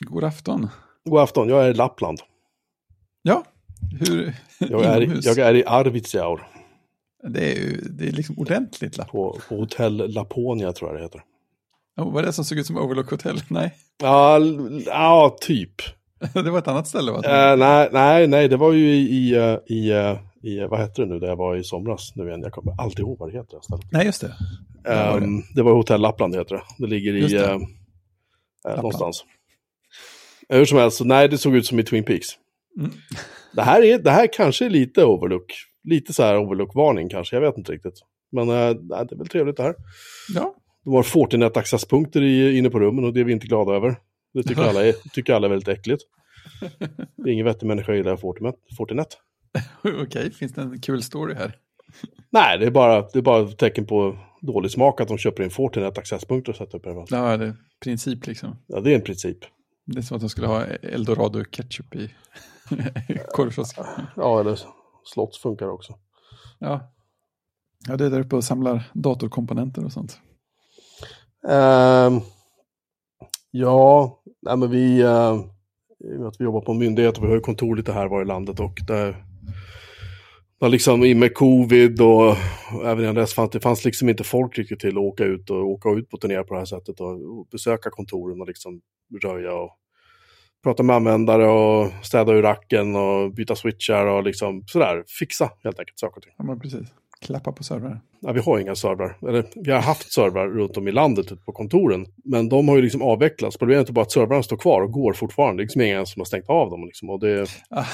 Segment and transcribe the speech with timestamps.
[0.00, 0.68] God afton.
[1.04, 2.18] God afton, jag är i Lappland.
[3.22, 3.44] Ja,
[4.00, 4.34] hur?
[4.58, 6.46] Jag är, jag är i Arvidsjaur
[7.28, 9.08] Det är ju det är liksom ordentligt lapp.
[9.10, 11.22] på, på hotell Laponia tror jag det heter.
[11.96, 13.40] Oh, var det som såg ut som Overlook Hotel?
[13.48, 14.38] Nej, Ja,
[14.86, 15.74] ja typ.
[16.34, 17.18] det var ett annat ställe va?
[17.24, 21.02] Eh, nej, nej, nej, det var ju i, i, eh, i, eh, i, vad hette
[21.02, 22.42] det nu, där jag var i somras nu igen.
[22.42, 23.56] Jag kommer alltid ihåg vad det heter.
[23.56, 23.92] det stället.
[23.92, 24.34] Nej, just det.
[24.84, 25.42] Var det.
[25.54, 26.62] Det var Hotell Lappland heter det.
[26.78, 27.52] Det ligger i, det.
[28.68, 29.24] eh, någonstans.
[30.48, 32.28] Eh, Hur som helst, så nej, det såg ut som i Twin Peaks.
[32.78, 32.90] Mm.
[33.52, 35.54] Det, här är, det här kanske är lite overlook.
[35.84, 37.94] Lite så här overlook-varning kanske, jag vet inte riktigt.
[38.32, 39.74] Men nej, det är väl trevligt det här.
[40.34, 43.96] Ja, De har Fortinet-accesspunkter inne på rummen och det är vi inte glada över.
[44.34, 46.02] Det tycker alla är, tycker alla är väldigt äckligt.
[47.16, 48.54] Det är ingen vettig människa gillar Fortinet.
[48.76, 49.08] Fortinet.
[50.02, 50.32] okej.
[50.32, 51.56] Finns det en kul story här?
[52.30, 55.50] Nej, det är, bara, det är bara tecken på dålig smak att de köper in
[55.50, 57.10] Fortinet-accesspunkter och sätter upp överallt.
[57.10, 58.56] Ja, det är princip liksom.
[58.66, 59.38] Ja, det är en princip.
[59.92, 62.10] Det är som att de skulle ha eldorado ketchup i
[63.34, 63.84] korvkiosken.
[64.16, 64.58] Ja, eller
[65.04, 65.98] slotts funkar också.
[66.58, 66.92] Ja.
[67.88, 70.20] ja, det är där uppe och samlar datorkomponenter och sånt.
[71.48, 72.20] Ehm,
[73.50, 77.40] ja, nej men vi, uh, att vi jobbar på en myndighet och vi har ju
[77.40, 79.24] kontor lite här var i landet och där,
[80.60, 82.36] där liksom i med covid och
[82.84, 85.70] även innan dess fanns det fanns liksom inte folk riktigt till att åka ut och
[85.70, 88.80] åka ut på turné på det här sättet och, och besöka kontoren och liksom
[89.22, 89.78] röja och
[90.62, 95.78] prata med användare och städa ur racken och byta switchar och liksom sådär, fixa helt
[95.78, 96.32] enkelt saker och ting.
[96.38, 96.88] Ja, men precis.
[97.20, 98.00] Klappa på servrar.
[98.20, 99.18] Ja, vi har inga servrar.
[99.28, 102.06] Eller, vi har haft servrar runt om i landet ute på kontoren.
[102.24, 103.56] Men de har ju liksom avvecklats.
[103.56, 105.60] Problemet är inte bara att servrarna står kvar och går fortfarande.
[105.60, 106.84] Det är liksom ingen som har stängt av dem.
[106.84, 107.10] Liksom.
[107.10, 107.84] Och det, Ah.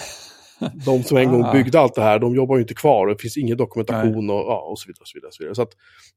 [0.87, 1.53] de som en gång Ah.
[1.53, 3.07] byggde allt det här, de jobbar ju inte kvar.
[3.07, 5.01] Och det finns ingen dokumentation och, ja, och så vidare.
[5.01, 5.55] Och så vidare, och så vidare.
[5.55, 5.67] så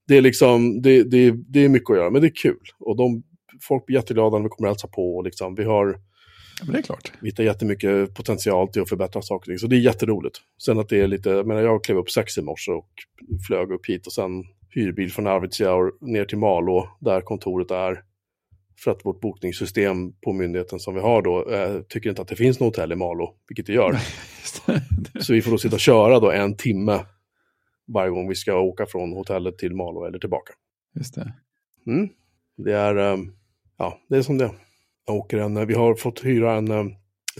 [0.07, 2.59] det, är liksom, det, det, det är mycket att göra, men det är kul.
[2.79, 3.23] Och de,
[3.67, 5.15] folk blir jätteglada när vi kommer att hälsa på.
[5.17, 5.95] Och liksom, vi har
[6.63, 7.11] men det är klart.
[7.19, 9.57] vi hittar jättemycket potential till att förbättra saker.
[9.57, 10.37] Så det är jätteroligt.
[10.65, 12.89] Sen att det är lite, jag menar jag klev upp sex i morse och
[13.47, 18.03] flög upp hit och sen hyrbil från Arvidsjaur ner till Malå där kontoret är.
[18.83, 22.35] För att vårt bokningssystem på myndigheten som vi har då eh, tycker inte att det
[22.35, 23.95] finns något hotell i Malå, vilket det gör.
[25.21, 26.99] Så vi får då sitta och köra då en timme
[27.87, 30.53] varje gång vi ska åka från hotellet till Malå eller tillbaka.
[30.95, 31.33] Just det.
[31.87, 32.09] Mm.
[32.57, 33.17] Det är, eh,
[33.77, 34.51] ja, det är som det är.
[35.09, 36.85] Åker en, vi har fått hyra en eh,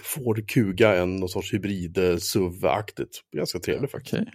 [0.04, 3.22] Ford Kuga, en någon sorts hybrid eh, SUV-aktigt.
[3.36, 4.14] Ganska trevlig faktiskt.
[4.14, 4.34] Okej.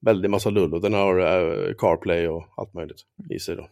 [0.00, 3.68] Väldigt massa lull och den har eh, CarPlay och allt möjligt i sig då.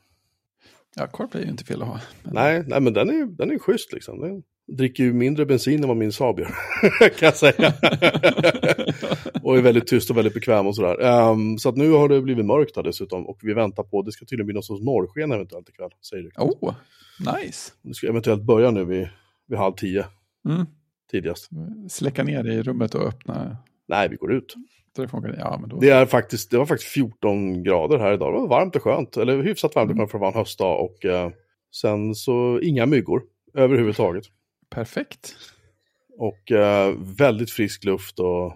[0.97, 2.01] Ja, CarPlay är ju inte fel att ha.
[2.23, 4.21] Men- Nej, nej men den är, den är schysst liksom.
[4.21, 6.49] Den dricker ju mindre bensin än vad min Saab gör,
[6.99, 7.73] kan jag säga.
[9.43, 11.01] och är väldigt tyst och väldigt bekväm och sådär.
[11.03, 14.13] Ehm, så att nu har det blivit mörkt här dessutom och vi väntar på, det
[14.13, 16.31] ska tydligen bli någon sorts norrsken eventuellt ikväll, säger du.
[16.37, 16.75] Oh,
[17.19, 17.73] nice.
[17.83, 19.09] Det ska eventuellt börja nu vid,
[19.49, 20.05] vid halv tio
[20.49, 20.67] Mm.
[21.11, 21.49] tidigast.
[21.89, 23.57] Släcka ner i rummet och öppna
[23.89, 24.55] Nej, vi går ut.
[25.39, 25.79] Ja, men då.
[25.81, 28.35] Det, är faktiskt, det var faktiskt 14 grader här idag.
[28.35, 30.81] Det var varmt och skönt, eller hyfsat varmt och skönt för att vara en höstdag.
[30.85, 31.31] Och eh,
[31.75, 33.23] sen så inga myggor
[33.55, 34.25] överhuvudtaget.
[34.71, 35.35] Perfekt.
[36.19, 38.55] Och eh, väldigt frisk luft och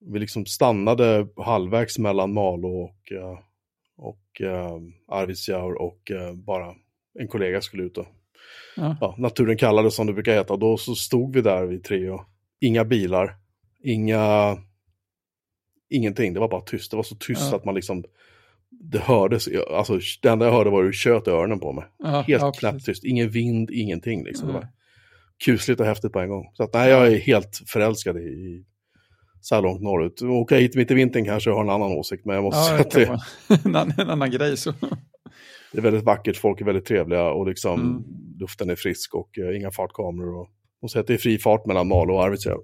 [0.00, 3.38] vi liksom stannade halvvägs mellan Malå och, eh,
[3.96, 6.74] och eh, Arvidsjaur och eh, bara
[7.18, 8.06] en kollega skulle ut och
[8.76, 8.96] Ja.
[9.00, 10.56] ja, naturen kallade som det brukar heta.
[10.56, 12.24] Då så stod vi där vid tre och
[12.60, 13.36] inga bilar,
[13.82, 14.56] inga,
[15.90, 16.34] ingenting.
[16.34, 16.90] Det var bara tyst.
[16.90, 17.56] Det var så tyst Ja.
[17.56, 18.04] att man liksom,
[18.70, 21.84] det hördes, alltså det enda jag hörde var hur tjöt i öronen på mig.
[22.04, 24.48] Helt ja, knäpptyst, ingen vind, ingenting liksom.
[24.48, 24.68] Det var
[25.44, 26.50] kusligt och häftigt på en gång.
[26.54, 28.64] Så att, nej, jag är helt förälskad i,
[29.40, 30.22] så här långt norrut.
[30.22, 32.64] Åka hit mitt i vintern kanske jag har en annan åsikt, men jag måste Ja,
[32.66, 33.04] säga att det,
[33.70, 34.72] vara en, annan- grej så.
[35.72, 38.02] det är väldigt vackert, folk är väldigt trevliga och liksom Mm.
[38.40, 40.40] luften är frisk och eh, inga fartkameror.
[40.40, 40.48] Och,
[40.82, 42.60] och så att det är fri fart mellan Malå och Arvidsjaur.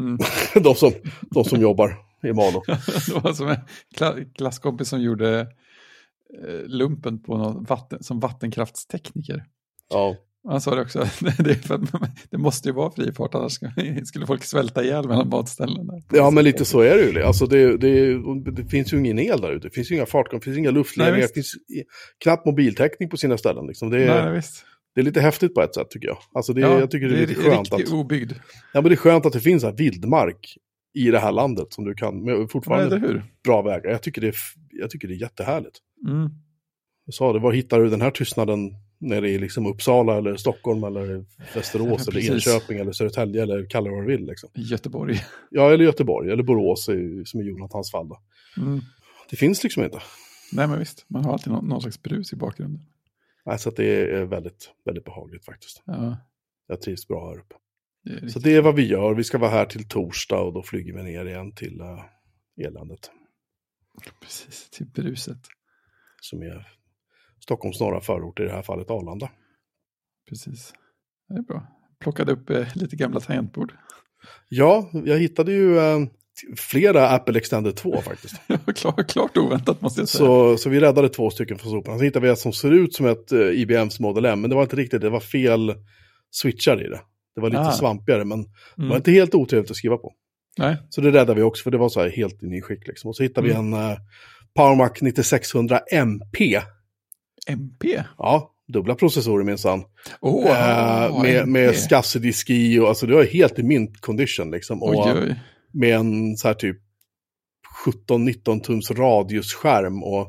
[0.00, 0.18] Mm.
[0.64, 0.92] de, som,
[1.30, 2.62] de som jobbar i Malå.
[2.66, 3.56] det var som en
[3.96, 5.40] kla- klasskompis som gjorde
[6.48, 9.44] eh, lumpen på någon vatten, som vattenkraftstekniker.
[9.90, 10.16] Ja,
[10.48, 10.98] Han sa det också,
[11.38, 11.80] det, är för
[12.30, 13.58] det måste ju vara fri fart, annars
[14.04, 15.92] skulle folk svälta ihjäl mellan matställena.
[16.12, 17.22] ja men lite så är det ju.
[17.22, 18.18] Alltså det, det,
[18.50, 20.70] det finns ju ingen el där ute, det finns ju inga fartkameror, det finns inga
[20.70, 21.54] luftledningar, Nej, det finns
[22.24, 23.66] knappt mobiltäckning på sina ställen.
[23.66, 23.90] Liksom.
[23.90, 24.64] Det, är, Nej, visst.
[24.94, 26.18] det är lite häftigt på ett sätt tycker jag.
[26.34, 28.32] Alltså det, Ja, jag tycker det är lite skönt att, obyggd.
[28.72, 30.56] ja, men det är skönt att det finns här vildmark
[30.94, 33.24] i det här landet som du kan, med fortfarande hur?
[33.44, 33.90] bra vägar.
[33.90, 34.34] Jag tycker det är,
[34.70, 35.78] jag tycker det är jättehärligt.
[36.08, 36.30] Mm.
[37.04, 40.84] Jag sa det, var hittar du den här tystnaden nere i liksom Uppsala eller Stockholm
[40.84, 42.32] eller Västerås eller.
[42.32, 44.26] Enköping eller Södertälje eller kalla det vad du vill.
[44.26, 44.50] Liksom.
[44.54, 45.20] Göteborg.
[45.50, 46.84] Ja, eller Göteborg eller Borås
[47.24, 48.10] som är Jonathans fall.
[48.56, 48.80] Mm.
[49.30, 50.02] Det finns liksom inte.
[50.52, 51.04] Nej, men visst.
[51.08, 52.80] Man har alltid någon, någon slags brus i bakgrunden.
[53.46, 55.82] Nej, så att det är väldigt, väldigt behagligt faktiskt.
[55.84, 56.16] Ja.
[56.66, 57.54] jag trivs bra här uppe.
[58.04, 59.14] Det Så det är vad vi gör.
[59.14, 63.10] Vi ska vara här till torsdag och då flyger vi ner igen till uh, eländet.
[64.20, 65.38] Precis, till bruset.
[66.20, 66.66] Som är
[67.44, 69.30] Stockholms norra förort, i det här fallet Arlanda.
[70.28, 70.72] Precis.
[71.28, 71.66] Det är bra.
[72.00, 73.72] Plockade upp eh, lite gamla tangentbord.
[74.48, 75.98] Ja, jag hittade ju eh,
[76.56, 78.34] flera Apple Extended 2 faktiskt.
[78.76, 80.18] klart, klart oväntat måste jag säga.
[80.26, 81.98] Så, så vi räddade två stycken från soporna.
[81.98, 84.56] Så hittade vi ett som ser ut som ett uh, IBMs Model M, men det
[84.56, 85.74] var inte riktigt, det var fel
[86.30, 87.00] switchar i det.
[87.34, 87.72] Det var lite Ah.
[87.72, 88.96] svampigare, men det var Mm.
[88.96, 90.12] inte helt otrevligt att skriva på.
[90.58, 92.86] Nej, Så det räddade vi också, för det var så här helt i ny skick.
[92.86, 93.08] Liksom.
[93.08, 93.72] Och så hittade vi Mm.
[93.74, 93.96] en uh,
[94.56, 96.60] PowerMac 9600 MP.
[97.48, 98.04] MP.
[98.18, 99.84] Ja, dubbla processorer minsann.
[100.20, 104.82] Åh, Eh, med, med SCSI-disk i och alltså det var helt i mint condition liksom.
[104.82, 105.40] Och Oj, oj.
[105.72, 106.76] med en så här typ
[107.86, 110.28] 17-19 tums radiusskärm och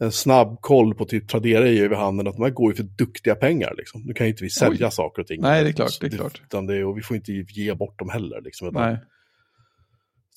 [0.00, 2.82] en snabb koll på typ Tradera i över handen att de här går ju för
[2.82, 4.02] duktiga pengar liksom.
[4.02, 4.92] Nu kan ju inte vi sälja Oj.
[4.92, 5.40] saker och ting.
[5.40, 6.40] Nej, det är klart, det är klart.
[6.44, 8.70] Utan det, och vi får inte ge bort dem heller liksom.
[8.72, 8.98] Nej.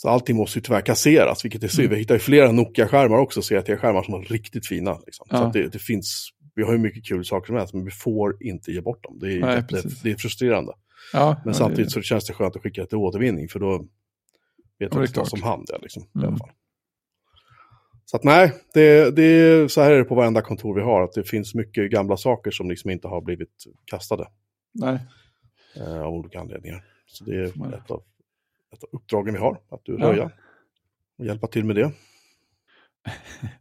[0.02, 1.86] Så allting måste ju tyvärr kasseras, vilket är synd.
[1.86, 1.94] Mm.
[1.96, 5.00] Vi hittar ju flera Nokia-skärmar också, CRT-skärmar som är riktigt fina.
[5.06, 5.26] Liksom.
[5.30, 5.48] Så Ja.
[5.48, 8.44] att det, det finns, vi har ju mycket kul saker som helst, men vi får
[8.44, 9.18] inte ge bort dem.
[9.20, 10.74] Det är, Nej, jätte, det är frustrerande.
[11.14, 13.60] Ja, Men ja, samtidigt det, så känns det skönt att skicka det till återvinning, för
[13.60, 13.86] då
[14.80, 15.18] vet klart.
[15.18, 15.78] vad som hand det.
[15.82, 16.38] Liksom, i alla Mm.
[16.40, 16.50] fall.
[18.06, 21.02] Så att nej, det, det är, så här är det på varenda kontor vi har,
[21.02, 24.28] att det finns mycket gamla saker som liksom inte har blivit kastade
[24.74, 25.00] Nej,
[25.76, 26.84] eh, av olika anledningar.
[27.08, 28.04] Så det är man- ett av,
[28.74, 30.06] ett av uppdragen vi har, att du Ja.
[30.12, 30.32] röja
[31.20, 31.92] och hjälpa till med det.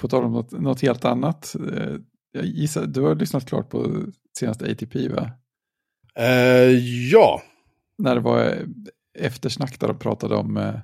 [0.00, 1.54] på tal om något, något helt annat.
[1.76, 1.94] eh,
[2.32, 4.04] Jag gissar, du har lyssnat klart på
[4.38, 5.30] senaste ATP va?
[6.14, 6.70] Eh,
[7.12, 7.42] ja,
[7.98, 8.54] När det var eh,
[9.18, 10.74] eftersnack där de pratade om eh,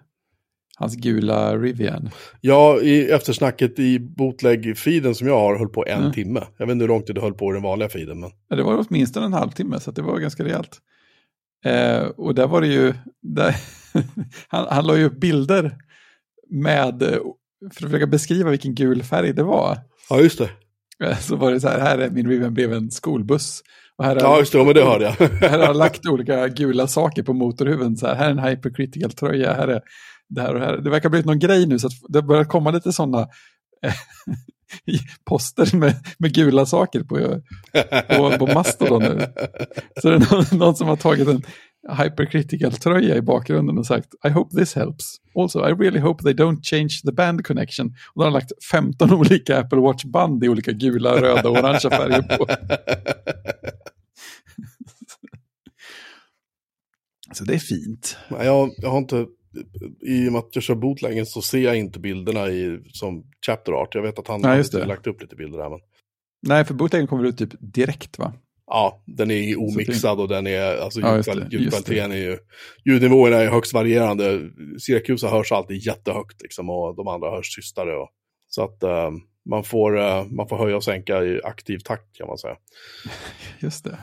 [0.78, 2.10] hans gula Rivian.
[2.40, 6.12] Ja, i eftersnacket i bootleg-feeden som jag har höll på en Mm.
[6.12, 6.42] timme.
[6.56, 8.20] Jag vet inte hur lång tid det höll på i den vanliga feeden.
[8.20, 8.30] Men...
[8.48, 10.78] Ja, det var åtminstone en halvtimme så det var ganska rejält.
[11.66, 13.56] Eh, och där var det ju, där,
[14.48, 15.76] han, han la ju upp bilder
[16.50, 17.08] med, eh,
[17.60, 19.78] för att försöka beskriva vilken gul färg det var.
[20.10, 20.50] Ja, just det.
[21.06, 23.62] Eh, Så var det så här, här är min Rivian blev en skolbuss.
[23.98, 25.28] Och här, Ja, just det, men det hörde jag.
[25.40, 27.96] här har jag lagt olika gula saker på motorhuven.
[27.96, 29.80] Så här, här är en hypercritical tröja, här är
[30.28, 30.76] det här och det här.
[30.76, 33.18] Det verkar ha blivit någon grej nu så det börjar komma lite sådana
[35.24, 37.40] poster med, med gula saker på,
[38.16, 39.26] på, på Mastodon nu.
[40.02, 41.42] Så det är någon, någon som har tagit en
[41.88, 45.16] hypercritical tröja i bakgrunden och sagt I hope this helps.
[45.38, 47.86] Also I really hope they don't change the band connection.
[47.86, 51.90] Och då har han lagt 15 olika Apple Watch-band i olika gula, röda och orangea
[51.90, 52.46] färger på.
[57.32, 58.16] Så det är fint.
[58.30, 59.26] Jag, jag har inte,
[60.00, 63.72] i och med att jag kör bootleggen så ser jag inte bilderna i, som chapter
[63.72, 63.94] art.
[63.94, 65.70] Jag vet att han Nej, har lagt upp lite bilder där.
[65.70, 65.80] Men...
[66.46, 68.32] Nej, för bootleggen kommer ut typ direkt va?
[68.66, 72.38] Ja, den är omixad och den är, alltså Ja, ljudkvaliteten är ju,
[72.84, 74.50] ljudnivåerna är högst varierande.
[74.78, 77.96] Syracuse hörs alltid jättehögt liksom och de andra hörs tystare.
[77.96, 78.10] Och,
[78.48, 79.10] så att eh,
[79.50, 82.56] man, får, eh, man får höja och sänka i aktiv takt kan man säga.
[83.58, 83.98] Just det.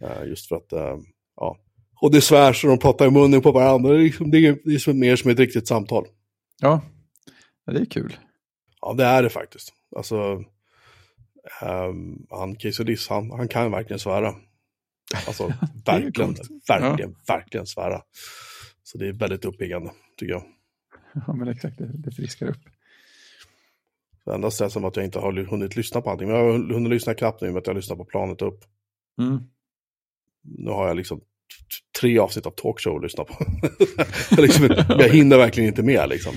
[0.00, 0.98] Eh, just för att,
[1.36, 1.58] ja.
[2.04, 3.92] Och det svärs och de pratar i munnen på varandra.
[3.92, 6.06] Det är, liksom, det är, det är mer som ett riktigt samtal.
[6.60, 6.82] Ja,
[7.64, 8.16] ja det är kul.
[8.80, 9.72] Ja, det är det faktiskt.
[9.96, 10.44] Alltså,
[11.62, 14.34] um, han Casey han, han kan verkligen svära.
[15.26, 15.44] Alltså,
[15.86, 16.68] är verkligen, coolt.
[16.68, 18.02] verkligen, verkligen svära.
[18.82, 20.44] Så det är väldigt uppiggande, tycker jag.
[21.26, 22.64] Ja, men exakt, det, det friskar upp.
[24.24, 26.28] Det enda stället som att jag inte har hunnit lyssna på allting.
[26.28, 28.64] Men jag har hunnit lyssna knappt nu med att jag lyssnar på planet upp.
[29.18, 29.42] Mm.
[30.42, 31.20] Nu har jag liksom
[32.00, 33.34] tre avsnitt av talkshow att lyssna på.
[34.30, 36.34] jag, liksom, jag hinner verkligen inte med liksom.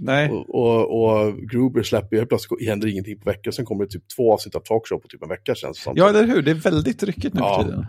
[0.00, 3.50] Nej, Och, och, och Gruber släpper helt plötsligt, händer ingenting på veckor.
[3.50, 5.92] Sen kommer det typ två avsnitt av talkshow på typ en vecka känns det som.
[5.96, 6.42] ja, eller hur?
[6.42, 7.56] Det är väldigt ryckigt nu Ja.
[7.58, 7.86] för tiden.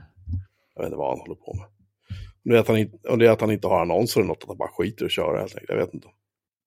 [0.75, 1.65] Jag vet inte vad han håller på med.
[2.43, 4.37] Det är att han inte, och det är att han inte har annonser eller något,
[4.43, 5.69] att han bara skiter att köra helt enkelt.
[5.69, 6.07] Jag vet inte.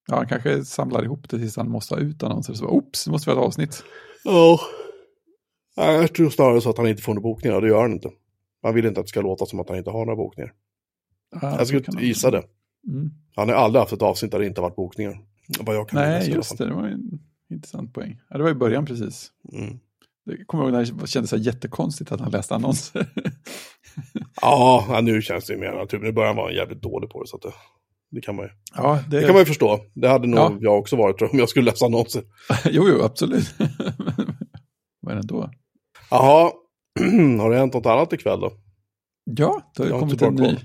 [0.08, 2.54] Ja, han kanske samlar ihop det tills han måste ha ut annonser.
[2.54, 3.84] Så, oops, nu måste vi ha ett avsnitt.
[4.24, 4.60] Ja.
[5.76, 7.92] Nej, Jag tror snarare så att han inte får några bokningar, och det gör han
[7.92, 8.10] inte.
[8.62, 10.52] Han vill inte att det ska låta som att han inte har några bokningar.
[11.42, 12.42] Ja, jag skulle man- gissa det.
[12.88, 13.10] Mm.
[13.36, 15.18] Han har aldrig haft ett avsnitt där det inte varit bokningar.
[15.60, 16.64] Vad jag kan Nej, just det.
[16.68, 18.20] Det var en intressant poäng.
[18.28, 19.30] Ja, det var i början precis.
[19.52, 19.78] Mm.
[20.26, 23.06] Det kommer jag ihåg när det kändes så jättekonstigt att han läste annonser.
[24.40, 26.08] Ja, nu känns det ju mer naturligt.
[26.08, 27.52] I början var han jävligt dålig på det, så det,
[28.10, 28.50] det kan man ju.
[28.76, 29.80] ja, det, Det kan man ju förstå.
[29.94, 30.56] Det hade nog Ja.
[30.60, 32.22] jag också varit tror jag, om jag skulle läsa annonser.
[32.70, 33.54] jo, jo, absolut.
[35.00, 35.50] Vad är det då?
[36.10, 36.52] Jaha,
[37.40, 38.52] har det hänt något annat ikväll då?
[39.24, 40.58] Ja, det har, har kommit en ny,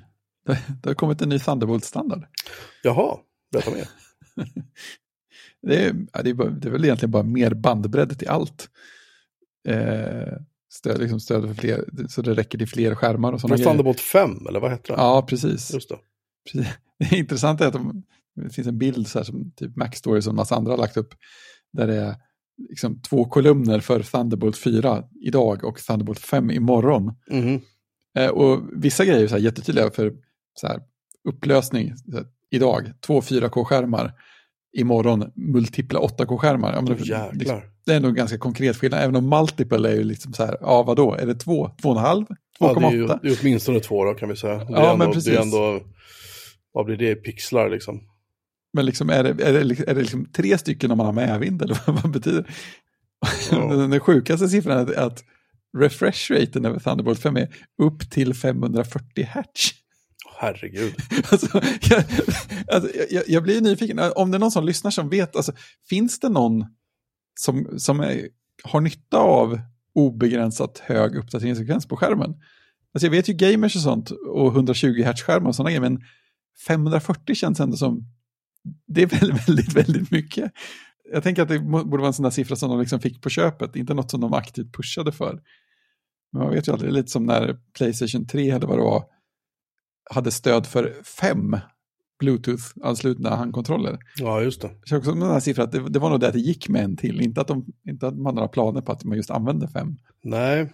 [0.46, 2.26] det, det har kommit en ny Thunderbolt-standard.
[2.84, 3.18] Jaha,
[3.52, 3.90] berätta mer.
[5.62, 8.70] Det är, ja, det, är det är väl egentligen bara mer bandbredd till allt.
[9.68, 10.34] Eh,
[10.74, 13.70] stöd, liksom stöd för fler, så det räcker till fler skärmar och sådana grejer.
[13.70, 15.02] Thunderbolt 5, eller vad heter det?
[15.02, 15.74] Ja, precis.
[15.74, 15.98] Just det.
[16.52, 16.74] precis.
[17.10, 18.04] Det intressanta är att de,
[18.36, 20.78] det finns en bild så här som typ Mac Stories och en massa andra har
[20.78, 21.14] lagt upp.
[21.74, 22.16] Där det är
[22.70, 27.14] liksom två kolumner för Thunderbolt 4 idag och Thunderbolt 5 imorgon.
[27.32, 27.62] Mhm.
[28.18, 30.14] Eh, och vissa grejer är så här jättetydliga för
[30.54, 30.80] så här,
[31.30, 31.98] upplösning.
[31.98, 34.14] Så här, idag, två 4K-skärmar.
[34.78, 36.74] Imorgon, multipla 8K-skärmar.
[36.74, 39.00] Ja, det, liksom, det är nog ganska konkret skillnad.
[39.00, 41.98] Även om multiple är ju liksom så här, ja vadå, är det två, två och
[41.98, 42.36] en halv, 2,8?
[42.60, 44.56] Ja, det, är ju, det är åtminstone två då kan vi säga.
[44.58, 45.34] Det Ja, ändå, men precis.
[45.34, 45.82] Det är ändå,
[46.72, 48.02] vad blir det i pixlar liksom?
[48.74, 51.62] Men liksom, är, det, är, det, är det liksom tre stycken om man har medvind
[51.62, 52.48] eller vad, betyder det?
[53.52, 53.76] Ja.
[53.76, 55.24] Den, sjukaste siffran är att
[55.78, 59.72] refresh raten över Thunderbolt 5 är upp till 540 hertz.
[60.40, 60.96] Herregud.
[61.32, 62.04] Alltså, jag,
[62.72, 65.52] alltså, jag, jag blir nyfiken, om det är någon som lyssnar som vet, alltså,
[65.90, 66.66] finns det någon
[67.40, 68.28] som, som är,
[68.64, 69.60] har nytta av
[69.94, 72.36] obegränsat hög uppdateringsfrekvens på skärmen?
[72.94, 76.02] Alltså jag vet ju gamers och sånt och 120 Hz-skärmar och sådana grejer, men
[76.68, 78.04] 540 känns ändå som,
[78.88, 80.52] det är väldigt, väldigt, väldigt mycket.
[81.14, 83.30] Jag tänker att det borde vara en sån där siffra som de liksom fick på
[83.30, 85.42] köpet, inte något som de aktivt pushade för.
[86.32, 88.84] Men man vet ju aldrig, det är lite som när Playstation 3 eller vad det
[88.84, 89.04] var,
[90.10, 91.58] hade stöd för fem
[92.20, 93.98] Bluetooth-anslutna handkontroller.
[94.18, 94.70] Ja, just det.
[94.86, 96.84] Jag också med den här siffran det, det var nog det att det gick med
[96.84, 99.32] en till, inte att, de, inte att man har några planer på att man just
[99.32, 99.98] använder fem.
[100.24, 100.70] Nej.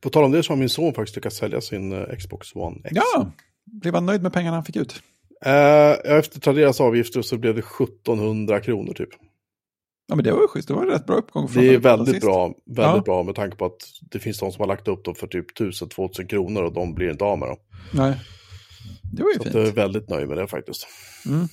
[0.00, 2.80] På tal om det så har min son faktiskt lyckats sälja sin eh, Xbox One
[2.84, 2.92] X.
[2.94, 3.32] Ja,
[3.64, 5.02] blev han nöjd med pengarna han fick ut?
[5.44, 9.08] Eh, efter Traderas avgifter så blev det 1700 kronor typ.
[10.06, 11.48] Ja, men det var ju schysst, det var en rätt bra uppgång.
[11.48, 13.02] från Det är väldigt bra, väldigt Ja.
[13.04, 13.76] bra med tanke på att
[14.10, 17.10] det finns de som har lagt upp dem för typ 1000-2000 kronor och de blir
[17.10, 17.56] inte av med dem.
[17.94, 18.14] Nej,
[19.12, 19.54] det var ju Så fint.
[19.54, 20.86] jag är väldigt nöjd med det faktiskt.
[21.26, 21.46] Mm.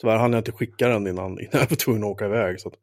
[0.00, 2.60] Tyvärr hann jag inte skicka den innan, innan jag var tvungen att åka iväg.
[2.60, 2.74] Så att,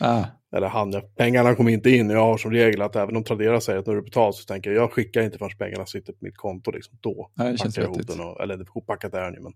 [0.00, 0.24] Ah,
[0.56, 2.10] eller jag, pengarna kom inte in.
[2.10, 4.44] Jag har som regel att även om Tradera säger att nu är det betalt så
[4.44, 6.70] tänker jag, jag skickar inte förrän pengarna sitter på mitt konto.
[6.70, 6.98] Liksom.
[7.00, 9.52] Då Nej, det packar jag ihop den, och, eller hoppackat är den men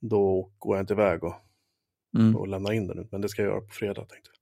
[0.00, 1.34] då går jag inte iväg och,
[2.18, 2.36] mm.
[2.36, 3.08] och lämnar in den.
[3.10, 4.40] Men det ska jag göra på fredag tänkte jag.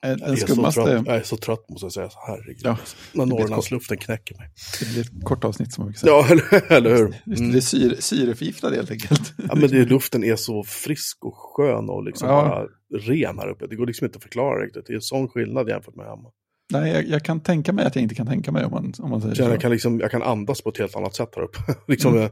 [0.00, 2.10] Jag den är, så skummaste, trött, jag är så trött måste jag säga.
[2.10, 2.60] Så, herregud.
[2.64, 2.78] Ja,
[3.12, 4.50] När Norrlandsluften knäcker mig.
[4.80, 6.12] det blir ett kort avsnitt som man brukar säga.
[6.12, 7.06] Ja, eller, eller hur?
[7.06, 7.52] Just det, Mm.
[7.52, 9.34] det är syre, syreförgiftad helt enkelt.
[9.36, 12.34] Ja, men det, luften är så frisk och skön och liksom Ja.
[12.42, 13.66] bara ren här uppe.
[13.66, 14.86] Det går liksom inte att förklara riktigt.
[14.86, 16.30] Det är en sån skillnad jämfört med hemma.
[16.72, 19.10] Nej, jag, jag kan tänka mig att jag inte kan tänka mig om man, om
[19.10, 19.52] man säger Jag, så.
[19.52, 21.58] jag, kan liksom, jag kan andas på ett helt annat sätt här uppe.
[21.88, 22.24] liksom, Mm.
[22.24, 22.30] eh,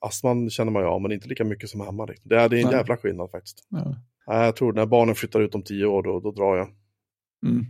[0.00, 2.06] Astman känner man ju av, men inte lika mycket som hemma.
[2.06, 2.28] Riktigt.
[2.28, 2.76] Det, är, det är en Nej.
[2.76, 3.66] jävla skillnad faktiskt.
[3.68, 3.96] Ja.
[4.26, 6.68] Jag tror när barnen flyttar ut om tio år, då, då drar jag.
[7.46, 7.64] Mm.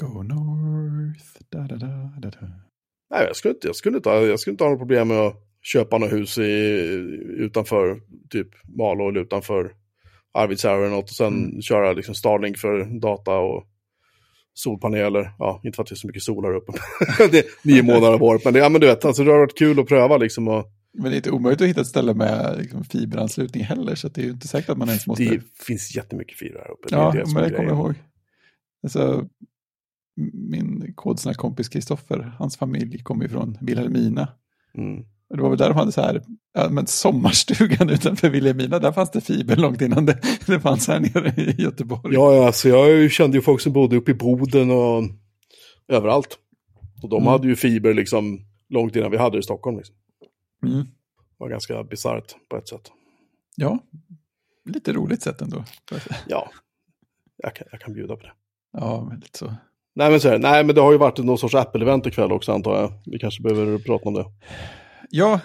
[0.00, 2.46] Go north, da da da da.
[3.10, 5.18] Nej, jag skulle inte, jag skulle inte, ha, jag skulle inte ha något problem med
[5.18, 6.42] att köpa något hus i,
[7.38, 8.00] utanför
[8.30, 8.48] typ
[8.78, 9.74] Malå eller utanför
[10.38, 11.62] Arvidsjaur eller något och sen Mm.
[11.62, 13.64] köra liksom Starlink för data och
[14.54, 15.30] solpaneler.
[15.38, 16.72] Ja, inte för att det är så mycket sol här uppe.
[17.30, 19.38] det är nio månader av året, men, det, ja, men du vet, alltså, det har
[19.38, 20.48] varit kul att pröva liksom.
[20.48, 24.08] Och Men det är inte omöjligt att hitta ett ställe med liksom, fiberanslutning heller, så
[24.08, 25.24] det är ju inte säkert att man ens måste...
[25.24, 26.88] det finns jättemycket fiber här uppe.
[26.90, 27.78] ja, det det men jag kommer grejen.
[27.80, 27.94] ihåg.
[28.82, 29.28] Alltså,
[30.32, 34.28] min kodsnära kompis Kristoffer, hans familj kommer ju från Vilhelmina.
[34.74, 35.04] Mm.
[35.34, 36.22] Det var väl där de hade så här,
[36.54, 41.00] ja, men sommarstugan utanför Vilhelmina, där fanns det fiber långt innan det, det fanns här
[41.00, 42.14] nere i Göteborg.
[42.14, 45.04] Ja, ja, alltså jag kände ju folk som bodde uppe i Boden och
[45.88, 46.38] överallt.
[47.02, 47.26] Och de Mm.
[47.32, 49.76] hade ju fiber liksom långt innan vi hade det i Stockholm.
[49.76, 49.94] Liksom.
[50.66, 50.78] Mm.
[50.78, 50.84] Det
[51.38, 52.90] var ganska bisarrt på ett sätt.
[53.56, 53.78] Ja,
[54.64, 55.64] lite roligt sätt ändå.
[56.26, 56.50] Ja,
[57.36, 58.32] jag kan, jag kan bjuda på det.
[58.72, 59.54] Ja, men lite så.
[59.94, 62.52] Nej men, så här, nej, men det har ju varit någon sorts Apple-event ikväll också
[62.52, 62.92] antar jag.
[63.06, 64.24] Vi kanske behöver prata om det.
[65.10, 65.40] Ja,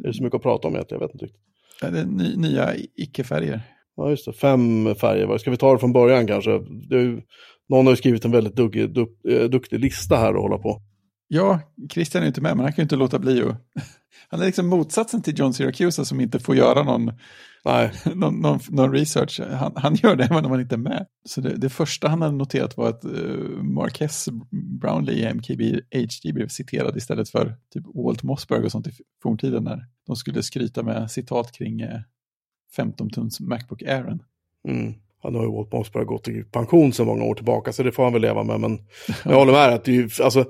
[0.00, 1.42] Det är så mycket att prata om egentligen, jag vet inte riktigt.
[1.82, 3.60] eh, det är ny, nya icke-färger.
[3.96, 4.32] Ja, just det.
[4.32, 5.38] Fem färger.
[5.38, 6.50] Ska vi ta det från början kanske?
[6.90, 7.20] Ju,
[7.68, 10.82] någon har ju skrivit en väldigt dugg, duk, eh, duktig lista här att hålla på.
[11.28, 11.60] Ja,
[11.92, 13.56] Christian är inte med, men han kan ju inte låta bli att...
[14.28, 17.12] Han är liksom motsatsen till John Syracuse som inte får göra någon,
[17.64, 19.40] Nej, någon, någon, någon research.
[19.40, 21.06] Han, han gör det även om han inte är med.
[21.24, 24.28] Så det, det första han hade noterat var att uh, Marquess
[24.80, 28.90] Brownlee i MKB HD blev citerad istället för typ Walt Mossberg och sånt i
[29.22, 32.00] forntiden när de skulle skryta med citat kring eh,
[32.76, 34.22] 15-tums Macbook Airen.
[34.68, 34.94] mm.
[35.22, 38.04] han har ju Walt Mossberg gått i pension sedan många år tillbaka, så det får
[38.04, 38.60] han väl leva med.
[38.60, 38.78] Men
[39.24, 40.44] jag håller med att det är alltså,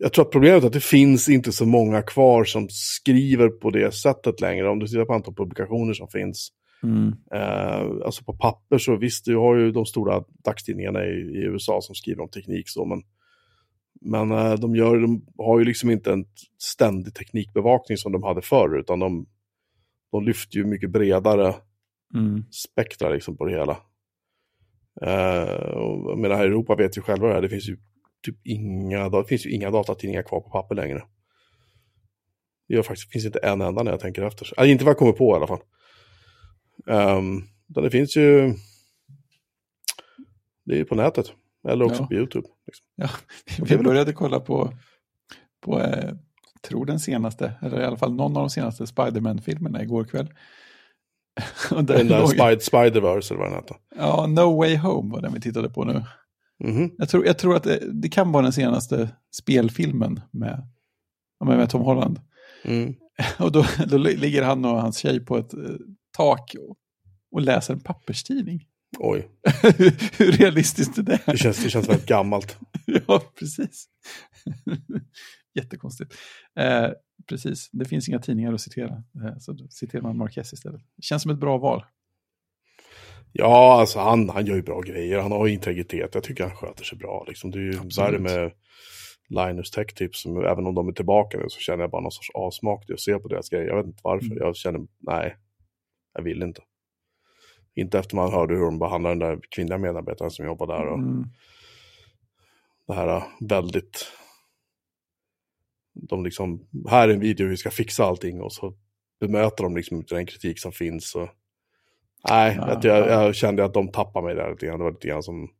[0.00, 3.70] jag tror att problemet är att det finns inte så många kvar som skriver på
[3.70, 4.68] det sättet längre.
[4.68, 6.52] Om du tittar på antal publikationer som finns.
[6.82, 7.14] Mm.
[7.32, 11.80] Eh, alltså på papper så visst, du har ju de stora dagstidningarna i, i USA
[11.80, 13.02] som skriver om teknik så, men,
[14.00, 16.24] men eh, de, gör, de har ju liksom inte en
[16.58, 19.26] ständig teknikbevakning som de hade förr, utan de,
[20.12, 21.54] de lyfter ju mycket bredare
[22.14, 22.44] Mm.
[22.50, 23.76] spektra liksom på det hela.
[25.02, 27.76] Eh, och jag menar, här i Europa vet ju själva det här, det finns ju
[28.22, 31.02] typ inga, det finns ju inga datatidningar kvar på papper längre.
[32.68, 34.44] Det gör faktiskt, finns inte en enda när jag tänker efter.
[34.44, 35.60] Alltså, inte vad jag kommer på i alla fall.
[36.88, 38.54] Um, det finns ju,
[40.64, 41.32] det är ju på nätet.
[41.68, 42.06] Eller också Ja.
[42.06, 42.48] på YouTube.
[42.66, 42.86] Liksom.
[42.96, 43.08] Ja,
[43.62, 44.72] vi började kolla på,
[45.60, 46.14] på eh,
[46.68, 50.28] tror den senaste, eller i alla fall någon av de senaste Spiderman-filmerna igår kväll.
[51.70, 53.76] Och där Den där låg- Spid- Spider-Verse eller vad den heter.
[53.96, 56.04] Ja, No Way Home var den vi tittade på nu.
[56.64, 56.90] Mhm.
[56.98, 60.62] Jag tror, jag tror att det, det kan vara den senaste spelfilmen med,
[61.44, 62.20] med Tom Holland.
[62.64, 62.94] Mm.
[63.38, 65.60] Och då, då ligger han och hans tjej på ett eh,
[66.16, 66.76] tak och,
[67.32, 68.66] och läser en papperstidning.
[68.98, 69.28] Oj,
[70.18, 71.20] hur, realistiskt är det?
[71.26, 72.58] det känns, det känns väldigt gammalt.
[73.06, 73.86] ja, precis.
[75.54, 76.14] Jättekonstigt.
[76.58, 76.88] Eh,
[77.28, 79.02] precis, det finns inga tidningar att citera.
[79.24, 80.80] Eh, så citerar man Marquez istället.
[81.02, 81.84] Känns som ett bra val.
[83.32, 85.18] Ja, alltså han, han gör ju bra grejer.
[85.18, 86.14] Han har integritet.
[86.14, 87.24] Jag tycker han sköter sig bra.
[87.28, 87.50] Liksom.
[87.50, 87.98] Det är ju Absolut.
[87.98, 88.52] värre med
[89.28, 90.22] Linus Tech Tips.
[90.22, 92.94] som- Även om de är tillbaka nu så känner jag bara någon sorts avsmak till
[92.94, 93.66] att se på deras grejer.
[93.66, 94.26] Jag vet inte varför.
[94.26, 94.38] Mm.
[94.38, 95.36] Jag känner, nej,
[96.18, 96.62] jag vill inte.
[97.74, 100.86] Inte efter man hörde hur de behandlar den där kvinnliga medarbetaren som jobbar där.
[100.86, 101.24] Och Mm.
[102.86, 104.06] det här äh, väldigt...
[105.92, 108.74] De liksom, här är en video, vi ska fixa allting och så
[109.20, 111.14] bemöter de liksom den kritik som finns.
[111.14, 111.28] Och,
[112.28, 113.06] nej, Ja, att jag, ja.
[113.24, 114.78] jag kände att de tappade mig där lite grann.
[114.78, 115.50] Det var lite grann som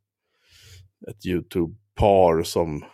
[1.11, 2.85] ett YouTube-par som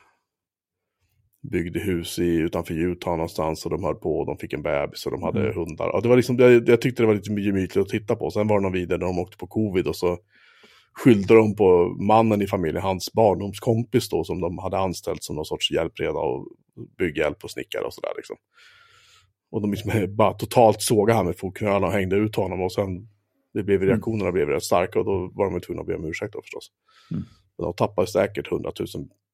[1.50, 5.06] byggde hus i, utanför Utah någonstans och de höll på och de fick en bebis
[5.06, 5.54] och de hade Mm.
[5.54, 5.88] hundar.
[5.88, 8.30] Och det var liksom, jag, jag tyckte det var lite gemytligt att titta på.
[8.30, 10.18] Sen var det någon video där de åkte på covid och så
[10.94, 15.44] skyllde de på mannen i familjen, hans barndomskompis då, som de hade anställt som någon
[15.44, 16.48] sorts hjälpreda och
[16.98, 18.36] bygghjälp och snickare och sådär liksom.
[19.50, 23.08] Och de liksom bara totalt sågade han med fotknölarna och hängde ut honom och sen
[23.54, 26.32] det blev reaktionerna blev rätt starka och då var de tvungna att be om ursäkt
[26.32, 26.70] då förstås.
[27.10, 27.24] Mm.
[27.56, 28.88] Och de tappade säkert 100 000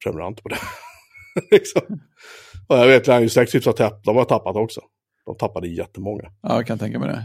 [0.05, 0.57] prenumeranter på det.
[1.51, 2.01] liksom.
[2.67, 4.81] Och jag vet, Linus Tech Tips har tappat, de har tappat också.
[5.27, 6.33] De tappade jättemånga.
[6.43, 7.25] Ja, jag kan tänka mig det.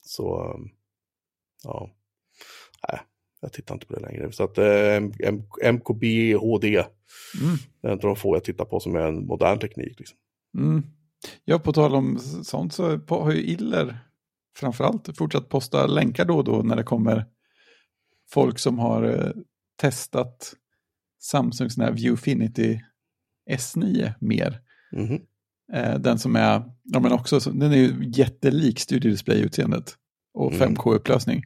[0.00, 0.68] Så, um,
[1.64, 1.90] ja.
[2.88, 3.00] Nej,
[3.40, 4.32] jag tittar inte på det längre.
[4.32, 6.84] Så att eh, MKB HD,
[7.40, 7.56] Mm.
[7.82, 9.98] det är inte de få jag tittar på som är en modern teknik.
[9.98, 10.18] Liksom.
[10.58, 10.82] Mm.
[11.44, 13.98] Ja, på tal om sånt så har ju Iller
[14.56, 17.26] framförallt fortsatt posta länkar då och då när det kommer
[18.30, 19.32] folk som har eh,
[19.80, 20.54] testat
[21.20, 22.80] Samsungs Viewfinity
[23.50, 24.60] S9 mer.
[25.72, 29.94] Eh, den som är, ja men också, så- den är ju jättelik studiodisplay-utseendet
[30.34, 30.68] och Mm.
[30.76, 31.42] 5K-upplösning.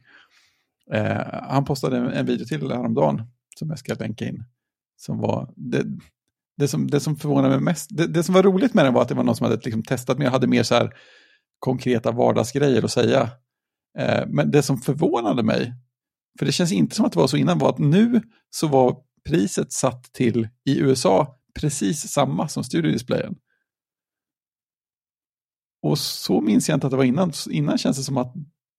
[0.93, 3.21] Eh, han postade en, en video till häromdagen
[3.59, 4.43] som jag ska länka in.
[4.97, 5.85] Som var, det,
[6.57, 9.01] det, som, det som förvånade mig mest, det, det som var roligt med den var
[9.01, 10.93] att det var någon som hade liksom testat mer, hade mer så här
[11.59, 13.29] konkreta vardagsgrejer att säga.
[13.99, 15.73] Eh, men det som förvånade mig,
[16.39, 18.97] för det känns inte som att det var så innan, var att nu så var
[19.29, 23.35] priset satt till i USA precis samma som studiodisplayen.
[25.81, 27.31] Och så minns jag inte att det var innan.
[27.49, 28.33] Innan känns det som att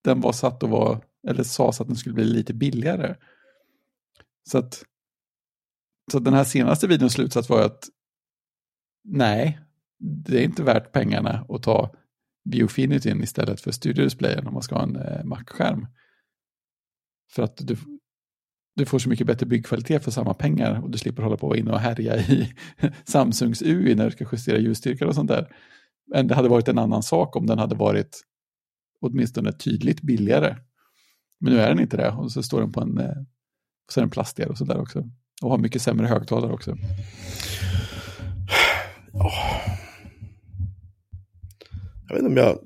[0.05, 3.17] den var satt och var, eller sades att den skulle bli lite billigare.
[4.51, 4.85] Så att,
[6.11, 7.89] så att den här senaste videons slutsats var att
[9.05, 9.61] nej,
[9.99, 11.95] det är inte värt pengarna att ta
[12.45, 15.87] Biofinityn istället för studiodisplayen om man ska ha en eh, Mac-skärm.
[17.33, 17.77] För att du,
[18.75, 21.49] du får så mycket bättre byggkvalitet för samma pengar och du slipper hålla på och
[21.49, 22.53] vara inne och härja i
[23.05, 25.49] Samsungs UI när du ska justera ljusstyrkan och sånt där.
[26.07, 28.21] Men det hade varit en annan sak om den hade varit
[29.01, 30.57] åtminstone tydligt billigare.
[31.41, 33.15] Men nu är den inte det och så står den på en, eh,
[33.93, 35.05] så är den plastigare och sådär också.
[35.43, 36.77] Och har mycket sämre högtalare också.
[42.09, 42.59] Jag vet inte om jag...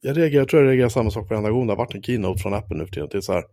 [0.00, 2.42] Jag, reagerar, jag tror jag reagerar samma sak varenda gång det har varit en keynote
[2.42, 3.08] från Apple nu för tiden.
[3.12, 3.44] Det är så här,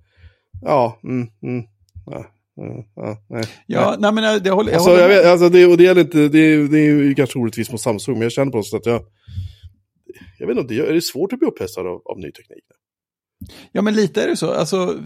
[0.62, 1.64] ja, mm, mm,
[2.06, 3.44] ja, ja, ja, nej.
[3.66, 6.02] Ja, nej, men det håller, jag Alltså, håller jag vet, alltså det, och det, gäller
[6.02, 8.68] inte, det, är- det är ju kanske orättvist mot Samsung, men jag känner på något
[8.68, 9.06] sätt att jag...
[10.40, 12.64] Jag vet inte, är det svårt att bli upphetsad av, av ny teknik?
[13.72, 14.52] Ja, men lite är det så.
[14.54, 15.00] Alltså,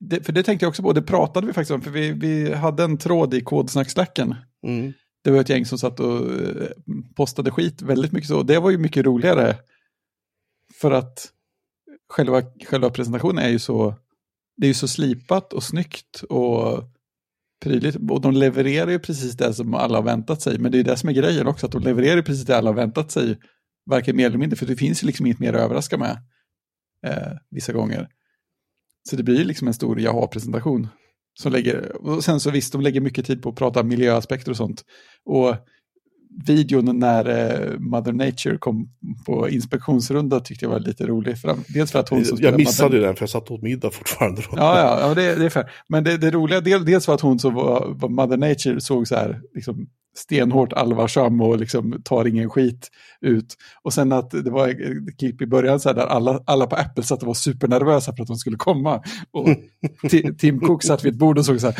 [0.00, 2.54] det, för det tänkte jag också på, det pratade vi faktiskt om, för vi, vi
[2.54, 4.34] hade en tråd i kodsnacksläcken.
[4.66, 4.92] Mm.
[5.24, 6.68] Det var ett gäng som satt och eh,
[7.16, 8.42] postade skit väldigt mycket så.
[8.42, 9.56] Det var ju mycket roligare.
[10.80, 11.28] För att
[12.08, 13.94] själva, själva presentationen är ju så,
[14.58, 16.84] det är ju så slipat och snyggt och
[17.62, 17.96] prydligt.
[18.10, 20.58] Och de levererar ju precis det som alla har väntat sig.
[20.58, 22.56] Men det är ju det som är grejen också, att de levererar ju precis det
[22.56, 23.38] alla har väntat sig.
[23.86, 26.18] Varken mer eller mindre, för det finns ju liksom inget mer att överraska med
[27.06, 28.08] eh, vissa gånger.
[29.10, 30.88] Så det blir liksom en stor jaha-presentation.
[31.40, 34.56] Som lägger, och sen så visst, de lägger mycket tid på att prata miljöaspekter och
[34.56, 34.84] sånt.
[35.24, 35.56] Och
[36.46, 38.88] videon när eh, Mother Nature kom
[39.26, 41.38] på inspektionsrunda tyckte jag var lite rolig.
[41.38, 43.06] För, dels för att hon som Jag missade Mother...
[43.06, 44.42] den för jag satt åt middag fortfarande.
[44.42, 44.56] Då.
[44.56, 45.70] Ja, ja, ja det, det är fair.
[45.88, 49.08] Men det, det roliga, del, dels för att hon som var, var Mother Nature såg
[49.08, 49.86] så här, liksom,
[50.18, 52.88] stenhårt allvarsam och liksom tar ingen skit
[53.20, 53.56] ut.
[53.82, 56.76] Och sen att det var ett klipp i början så här, där alla, alla på
[56.76, 59.02] Apple satt och var supernervösa för att de skulle komma.
[59.30, 59.48] Och
[60.38, 61.76] Tim Cook satt vid ett bord och såg så här,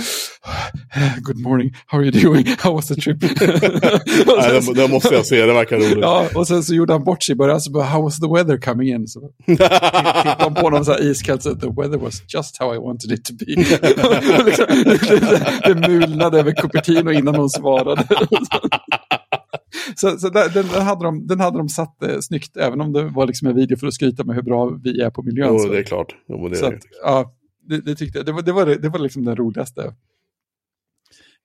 [1.20, 2.46] Good morning, how are you doing?
[2.58, 3.22] How was the trip?
[3.22, 5.98] Nej, det, det, måste jag se, det verkar roligt.
[6.00, 8.26] Ja, och sen så gjorde han bort sig i början, så bara, how was the
[8.26, 9.08] weather coming in?
[9.08, 12.78] Så tittade han på honom så här iskallt, så the weather was just how I
[12.78, 13.44] wanted it to be.
[14.44, 18.04] liksom, det, det mulnade över Cupertino innan hon svarade.
[19.96, 22.92] så så där, den, den, hade de, den hade de satt eh, snyggt, även om
[22.92, 25.48] det var liksom en video för att skryta med hur bra vi är på miljön.
[25.52, 25.68] Jo, så.
[25.68, 26.14] det är klart.
[26.28, 27.34] Jo, det, Så är att, ja,
[27.68, 29.94] det, det tyckte jag, det var, det var, det var liksom den roligaste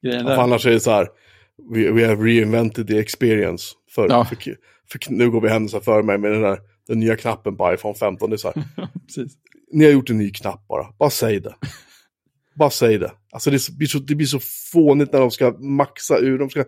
[0.03, 1.07] grejen ja, annars är det så här,
[1.73, 3.63] we, we have reinvented the experience.
[3.95, 4.25] För, Ja.
[4.25, 4.35] för,
[4.91, 7.95] för, nu går vi händelser för mig med den, där, den nya knappen på iPhone
[7.95, 8.29] 15.
[8.29, 8.63] Det är så här,
[9.07, 9.33] Precis.
[9.71, 11.55] ni har gjort en ny knapp bara, bara säg det.
[12.55, 13.11] Bara säg det.
[13.31, 14.39] Alltså det, blir så, det blir så
[14.73, 16.65] fånigt när de ska maxa ur, de ska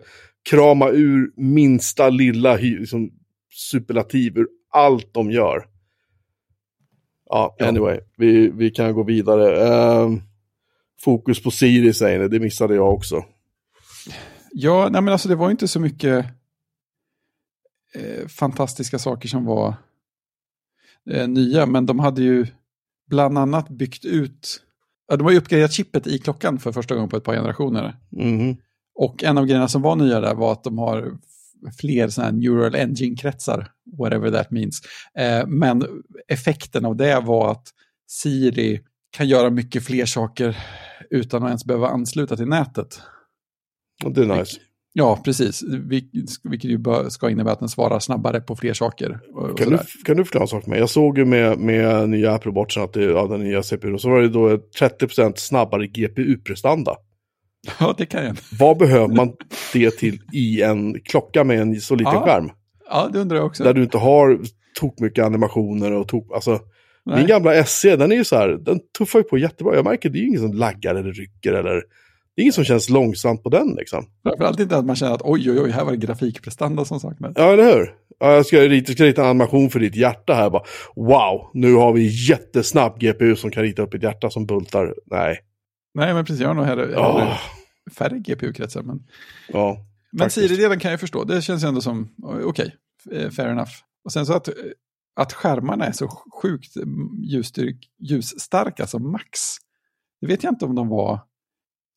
[0.50, 3.10] krama ur minsta lilla liksom,
[3.70, 5.66] superlativ ur allt de gör.
[7.28, 9.68] Ja, anyway, vi, vi kan gå vidare.
[9.68, 10.20] Ehm,
[11.00, 13.24] fokus på Siri säger ni, det missade jag också.
[14.52, 16.26] Ja, nej men alltså det var inte så mycket
[17.94, 19.74] eh, fantastiska saker som var
[21.10, 22.46] eh, nya, men de hade ju
[23.06, 24.62] bland annat byggt ut,
[25.08, 27.96] ja, de har ju uppgraderat chippet i klockan för första gången på ett par generationer.
[28.10, 28.56] Mhm.
[28.98, 31.18] Och en av grejerna som var nya där var att de har
[31.80, 34.82] fler sådana här neural engine-kretsar, whatever that means.
[35.18, 35.86] Eh, men
[36.28, 37.68] effekten av det var att
[38.06, 40.56] Siri kan göra mycket fler saker
[41.10, 43.00] utan att ens behöva ansluta till nätet.
[44.04, 44.60] Och Det är nice.
[44.98, 45.62] Ja, precis.
[45.62, 49.20] Vil- Vilket ju ska innebära att den svarar snabbare på fler saker.
[49.56, 50.78] Kan du, kan du förklara en sak för mig?
[50.78, 54.10] Jag såg ju med, med nya Apple Watchen att det ja, den nya CPU, så
[54.10, 56.94] var det då ett 30% snabbare GPU-prestanda.
[57.80, 58.36] Ja, det kan jag.
[58.58, 59.32] Vad behöver man
[59.72, 62.50] det till i en klocka med en så liten Ja, skärm?
[62.90, 63.64] Ja, det undrar jag också.
[63.64, 64.38] Där du inte har
[64.80, 66.60] tok mycket animationer och tok, alltså
[67.04, 67.18] Nej.
[67.18, 69.74] min gamla SE, den är ju så här, den tuffar ju på jättebra.
[69.74, 71.82] Jag märker det är ju ingen som laggar eller rycker eller,
[72.36, 74.06] det är ingen som känns långsamt på den liksom.
[74.22, 77.36] Framförallt inte att man känner att oj, oj, oj, här var det grafikprestanda som saknades.
[77.38, 77.94] Ja, eller hur?
[78.18, 80.62] Ja, jag ska rita, ska rita en animation för ditt hjärta här bara.
[80.96, 84.94] Wow, nu har vi jättesnabb GPU som kan rita upp ett hjärta som bultar.
[85.06, 85.40] Nej.
[85.94, 87.38] Nej, men precis, jag har nog hellre, hellre Ja,
[87.98, 88.82] färre GPU-kretsar.
[88.82, 89.02] Men,
[89.48, 89.76] ja.
[90.12, 90.30] men.
[90.30, 92.08] Siri-delen kan jag förstå, det känns ändå som,
[92.44, 92.74] okej,
[93.12, 93.72] eh, fair enough.
[94.04, 94.54] Och sen så att, eh,
[95.16, 96.08] att skärmarna är så
[96.42, 96.76] sjukt
[97.22, 99.40] ljusstyrk, ljusstarka som max.
[100.20, 101.20] Det vet jag inte om de var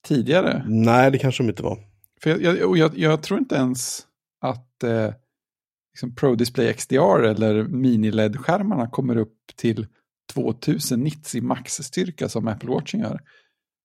[0.07, 0.65] tidigare.
[0.67, 1.77] Nej, det kanske de inte var.
[2.23, 4.01] För jag, jag, jag, jag tror inte ens
[4.41, 5.13] att eh,
[5.93, 9.87] liksom Pro Display XDR eller mini-LED-skärmarna kommer upp till
[10.33, 13.19] 2000 nits i maxstyrka som Apple Watchen gör.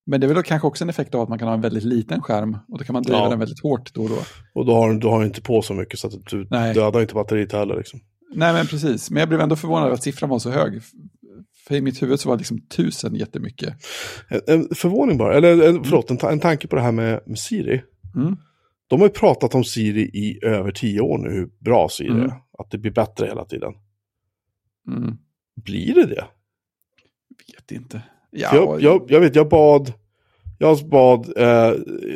[0.07, 1.85] Men det är väl kanske också en effekt av att man kan ha en väldigt
[1.85, 3.29] liten skärm och då kan man driva Ja.
[3.29, 4.19] den väldigt hårt då och då.
[4.55, 6.75] Och då har du har inte på så mycket så att du Nej.
[6.75, 7.77] dödar inte batteriet heller.
[7.77, 8.01] Liksom.
[8.35, 9.11] Nej, men precis.
[9.11, 10.81] Men jag blev ändå förvånad över att siffran var så hög.
[11.67, 13.75] För i mitt huvud så var liksom 1000 jättemycket.
[14.29, 17.21] En, en förvåning bara, eller en, förlåt, en, ta- en tanke på det här med,
[17.27, 17.83] med Siri.
[18.17, 18.37] Mm.
[18.87, 22.23] De har ju pratat om Siri i över tio år nu, hur bra Siri Mm.
[22.23, 22.33] är.
[22.59, 23.73] Att det blir bättre hela tiden.
[24.89, 25.17] Mm.
[25.57, 26.25] Blir det det?
[27.57, 28.03] Vet inte.
[28.31, 29.93] Ja, jag, jag, jag vet, jag bad,
[30.59, 31.73] jag bad eh,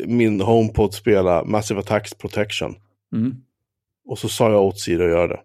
[0.07, 2.75] min HomePod spela Massive Attacks Protection.
[3.13, 3.35] Mm.
[4.07, 5.41] Och så sa jag åt Siri att göra det.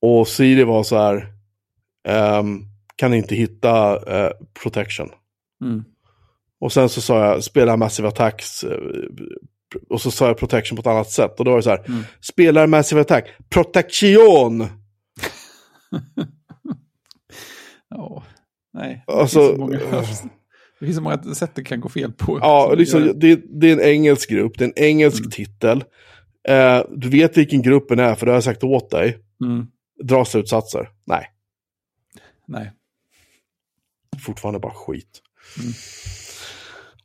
[0.00, 1.32] Och Siri var så här,
[2.08, 2.60] ehm,
[2.96, 4.30] kan inte hitta eh,
[4.62, 5.08] Protection.
[5.64, 5.84] Mm.
[6.60, 8.64] Och sen så sa jag, spela Massive Attacks.
[8.64, 8.78] eh,
[9.88, 11.38] Och så sa jag Protection på ett annat sätt.
[11.38, 12.02] Och då var det så här, Mm.
[12.20, 14.66] spelar Massive Attack, Protection!
[17.90, 18.22] Ja,
[18.72, 19.04] nej.
[19.06, 19.90] Alltså, det, finns så många, eh.
[20.80, 22.38] det finns så många sätt det kan gå fel på.
[22.42, 25.30] Ja, liksom, det, det är en engelsk grupp, det är en engelsk Mm.
[25.30, 25.84] titel.
[26.48, 29.18] Eh, du vet vilken gruppen är, för det har jag sagt åt dig.
[29.44, 29.66] Mm.
[30.04, 30.88] Dra slutsatser.
[31.06, 31.26] Nej,
[32.48, 32.72] Nej.
[34.20, 35.22] fortfarande bara skit.
[35.58, 35.72] Mm.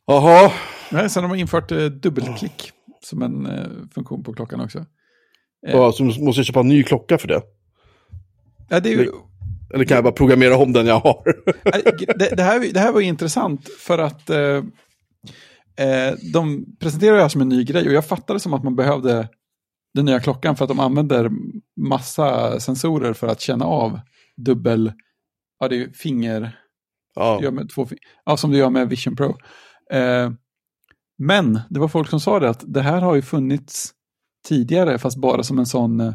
[0.06, 0.52] Jaha,
[0.92, 4.80] Nej, sen har man infört eh, dubbelklick som en eh, funktion på klockan också.
[5.68, 5.76] Eh.
[5.76, 7.42] ja, så måste jag köpa en ny klocka för det?
[8.70, 9.12] Ja, det, är ju,
[9.74, 11.24] Eller kan jag bara programmera om den jag har?
[12.18, 14.64] det, det, här, det här var ju intressant för att eh,
[15.88, 18.76] eh, de presenterar det här som en ny grej och jag fattade som att man
[18.76, 19.30] behövde
[19.94, 21.30] den nya klockan för att de använder
[21.76, 24.00] massa sensorer för att känna av
[24.38, 24.94] dubbel,
[25.60, 26.60] ja det är finger,
[27.16, 27.40] ja.
[27.44, 27.88] gör med två,
[28.26, 29.38] ja, som du gör med Vision Pro.
[29.92, 30.32] Eh,
[31.18, 33.94] Men det var folk som sa det att det här har ju funnits
[34.48, 36.14] tidigare fast bara som en sån eh,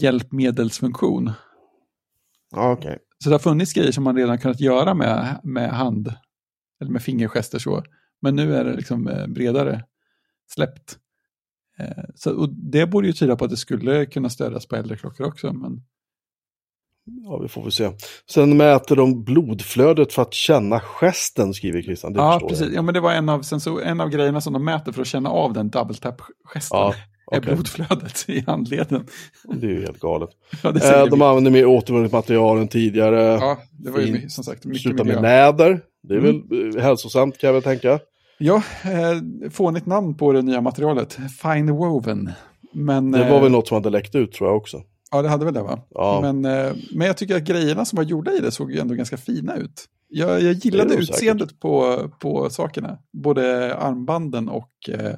[0.00, 1.32] hjälpmedelsfunktion.
[2.50, 2.98] Ja, okej.
[3.24, 6.12] Så det har funnits grejer som man redan kunnat göra med, med hand
[6.80, 7.82] eller med fingergester så.
[8.22, 9.84] Men nu är det liksom eh, bredare
[10.54, 10.98] släppt.
[11.78, 14.96] Eh, Så, och det borde ju tyda på att det skulle kunna stödjas på äldre
[14.96, 15.52] klockor också.
[15.52, 15.82] Men
[17.24, 17.90] Ja, vi får väl se.
[18.30, 22.12] Sen mäter de blodflödet för att känna gesten, skriver Christian.
[22.12, 22.66] Det ja, precis.
[22.66, 22.74] jag.
[22.74, 25.06] Ja, men det var en av, sensor, en av grejerna som de mäter för att
[25.08, 26.78] känna av den double tap-gesten.
[26.78, 26.94] Ja,
[27.32, 27.54] är okej.
[27.54, 29.06] blodflödet i handleden.
[29.60, 30.30] Det är ju helt galet.
[30.62, 33.22] Ja, Eh, de använder mer återvunnet material än tidigare.
[33.22, 34.32] ja, det var ju fint.
[34.32, 35.20] som sagt mycket Sluta med miljö.
[35.22, 35.80] läder.
[36.02, 36.42] Det är Mm.
[36.48, 37.98] väl eh, hälsosamt kan jag väl tänka.
[38.38, 41.18] Ja, eh, fånigt namn på det nya materialet.
[41.42, 42.30] Fine woven.
[42.72, 44.82] Men, Det var eh, väl något som hade läckt ut tror jag också.
[45.10, 45.80] Ja, det hade väl det va?
[45.90, 46.18] Ja.
[46.22, 48.94] Men, eh, men jag tycker att grejerna som var gjorda i det såg ju ändå
[48.94, 49.84] ganska fina ut.
[50.08, 52.98] Jag, jag gillade utseendet på, på sakerna.
[53.12, 55.14] Både armbanden och eh,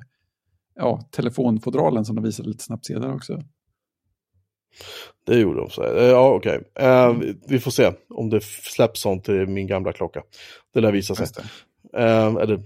[0.76, 3.42] ja, telefonfodralen som de visade lite snabbt senare också.
[5.26, 5.70] Det gjorde de.
[5.70, 5.85] Så.
[5.85, 6.61] Eh, Ja, okej.
[6.74, 10.22] Eh, vi- vi får se om det släpps sånt till min gamla klocka.
[10.74, 11.26] Det lär visa sig.
[11.94, 12.62] Eller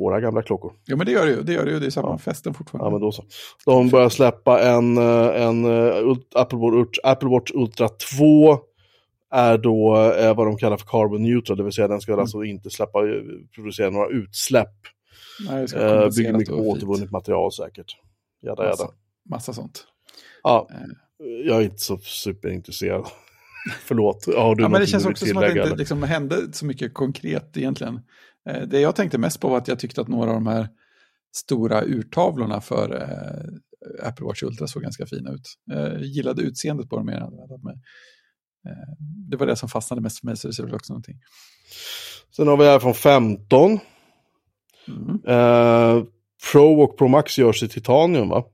[0.00, 0.72] våra gamla klockor.
[0.84, 1.42] Ja, men det gör det ju.
[1.42, 1.78] Det gör det ju.
[1.78, 2.18] Det är samma Ja.
[2.18, 2.86] festen fortfarande.
[2.86, 3.24] Ja, men då så.
[3.64, 8.58] De börjar släppa en, eh, en eh, Apple, Watch, Apple Watch Ultra 2.
[9.32, 12.20] Är då eh, vad de kallar för carbon neutral, det vill säga den ska Mm.
[12.20, 12.98] alltså inte släppa,
[13.54, 14.68] producera några utsläpp.
[15.48, 17.96] Nej, det ska Eh, bygger mycket återvunnet material säkert.
[18.42, 18.70] Jada, jada.
[18.70, 18.92] Massa,
[19.30, 19.84] massa sånt.
[20.42, 20.68] Ja,
[21.44, 23.06] jag är inte så superintresserad.
[23.84, 26.66] Förlåt, har du Ja, men det känns också som att det inte liksom, hände så
[26.66, 28.00] mycket konkret egentligen.
[28.48, 30.68] Eh, Det jag tänkte mest på var att jag tyckte att några av de här
[31.32, 35.54] stora urtavlorna för eh, Apple Watch Ultra såg ganska fina ut.
[35.64, 37.74] Jag gillade utseendet på dem mer än jag hade väntat mig.
[38.66, 38.94] Eh,
[39.30, 41.16] det var det som fastnade mest för mig, så det ser väl också någonting.
[42.36, 43.78] Sen har vi iPhone 15.
[44.88, 45.20] Mm.
[45.26, 46.04] Eh,
[46.52, 48.44] Pro och Pro Max görs i titanium va?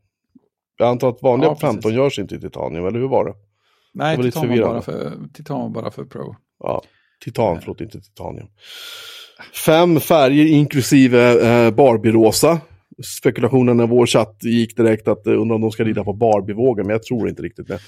[0.78, 1.74] Jag antar att vanliga Ja, precis.
[1.74, 3.34] 15 görs inte i titanium, eller hur var det?
[3.94, 6.36] Nej, var lite titan var, bara för, titan var bara för Pro.
[6.58, 6.82] Ja,
[7.24, 8.46] titan, förlåt, inte titanium.
[9.64, 12.60] Fem färger inklusive eh, Barbie-rosa.
[13.18, 16.86] Spekulationen i vår chatt gick direkt att eh, undra om de ska rida på Barbie-vågen,
[16.86, 17.78] men jag tror inte riktigt det.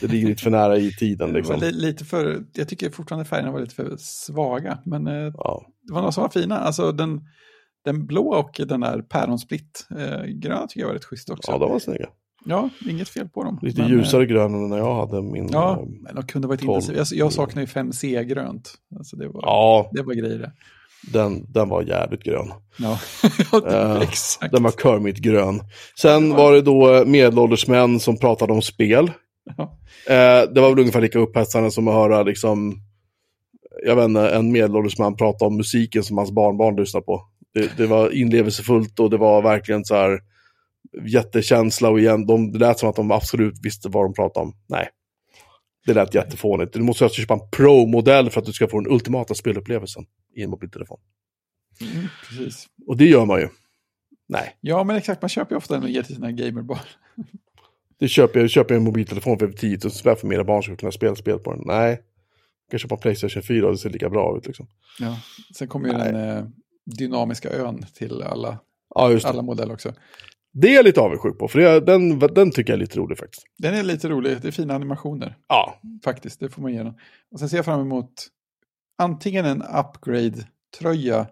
[0.00, 1.60] Det ligger lite för nära i tiden liksom.
[1.60, 5.66] li, lite för, jag tycker fortfarande färgerna var lite för svaga, men eh, Ja.
[5.82, 6.58] det var några som var fina.
[6.58, 7.20] Alltså den,
[7.84, 11.52] den blå och den där päronsplitt eh, gröna tycker jag var rätt schysst också.
[11.52, 12.08] ja, de var snygga.
[12.44, 13.58] Ja, inget fel på dem.
[13.62, 15.44] Lite Men, ljusare grön än när jag hade min...
[15.44, 16.98] eh, Ja, eh, men de kunde varit intensiva.
[16.98, 18.74] Jag, jag saknar ju 5C-grönt.
[18.98, 20.52] Alltså det, var, ja det var grejer det.
[21.12, 22.52] den, den var jävligt grön.
[22.78, 22.98] Ja,
[23.52, 24.52] ja det var Eh, exakt.
[24.52, 25.60] Den var Kermit-grön.
[26.00, 29.10] Sen var det då eh, medelålders män som pratade om spel.
[30.08, 32.80] Eh, det var väl ungefär lika upphetsande som att höra liksom,
[33.86, 37.22] jag vet inte, en medelålders man prata om musiken som hans barnbarn lyssnar på.
[37.54, 40.20] Det, det var inlevelsefullt och det var verkligen så här
[41.06, 44.56] jättekänsla och igen, de, det lät som att de absolut visste vad de pratade om.
[44.68, 44.88] Nej.
[45.86, 46.72] Det lät jättefånigt.
[46.72, 50.42] Du måste alltså köpa en Pro-modell för att du ska få den ultimata spelupplevelsen i
[50.42, 50.98] en mobiltelefon.
[51.80, 52.68] Mm, precis.
[52.86, 53.48] Och det gör man ju.
[54.28, 54.56] Nej.
[54.60, 55.22] Ja, men exakt.
[55.22, 56.78] Man köper ju ofta den och ger till sina gamerbarn.
[57.98, 60.62] Det köper jag, köper jag en mobiltelefon för över 10 000 spänn för mina barn
[60.62, 61.62] ska kunna spela spel på den.
[61.66, 61.90] Nej.
[61.90, 64.66] Jag kan köpa en Playstation 4 och det ser lika bra ut liksom.
[65.00, 65.18] Ja.
[65.56, 66.12] Sen kommer ju Nej.
[66.12, 66.44] den eh,
[66.98, 68.58] dynamiska ön till alla,
[68.94, 69.92] Ja, alla modeller också.
[70.56, 73.18] Det är jag lite avundsjuk på, för det, den, den tycker jag är lite rolig
[73.18, 73.42] faktiskt.
[73.58, 74.40] Den är lite rolig.
[74.42, 75.36] Det är fina animationer.
[75.48, 76.94] Ja, Faktiskt, det får man ge den.
[77.30, 78.12] Och sen ser jag fram emot
[78.98, 81.26] antingen en upgrade-tröja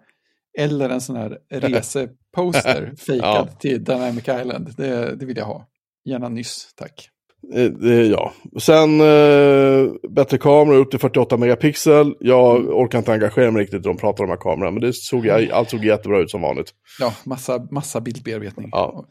[0.58, 3.56] eller en sån här reseposter fejkad Ja.
[3.58, 4.74] till Dynamic Island.
[4.76, 5.68] Det, det vill jag ha.
[6.04, 7.08] Gärna nyss, tack.
[7.54, 8.32] Eh, ja.
[8.60, 12.14] Sen eh, bättre kamera upp till 48 megapixel.
[12.20, 14.92] Jag orkar inte engagera mig riktigt när de pratar om de här kamerorna, men det
[14.92, 16.70] såg, jag, allt såg jättebra ut som vanligt.
[17.00, 18.68] Ja, massa, massa bildbearbetning.
[18.72, 19.04] Ja.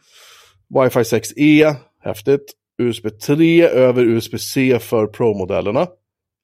[0.70, 2.54] Wi-Fi 6E, häftigt.
[2.78, 5.88] USB 3 över USB-C för Pro-modellerna.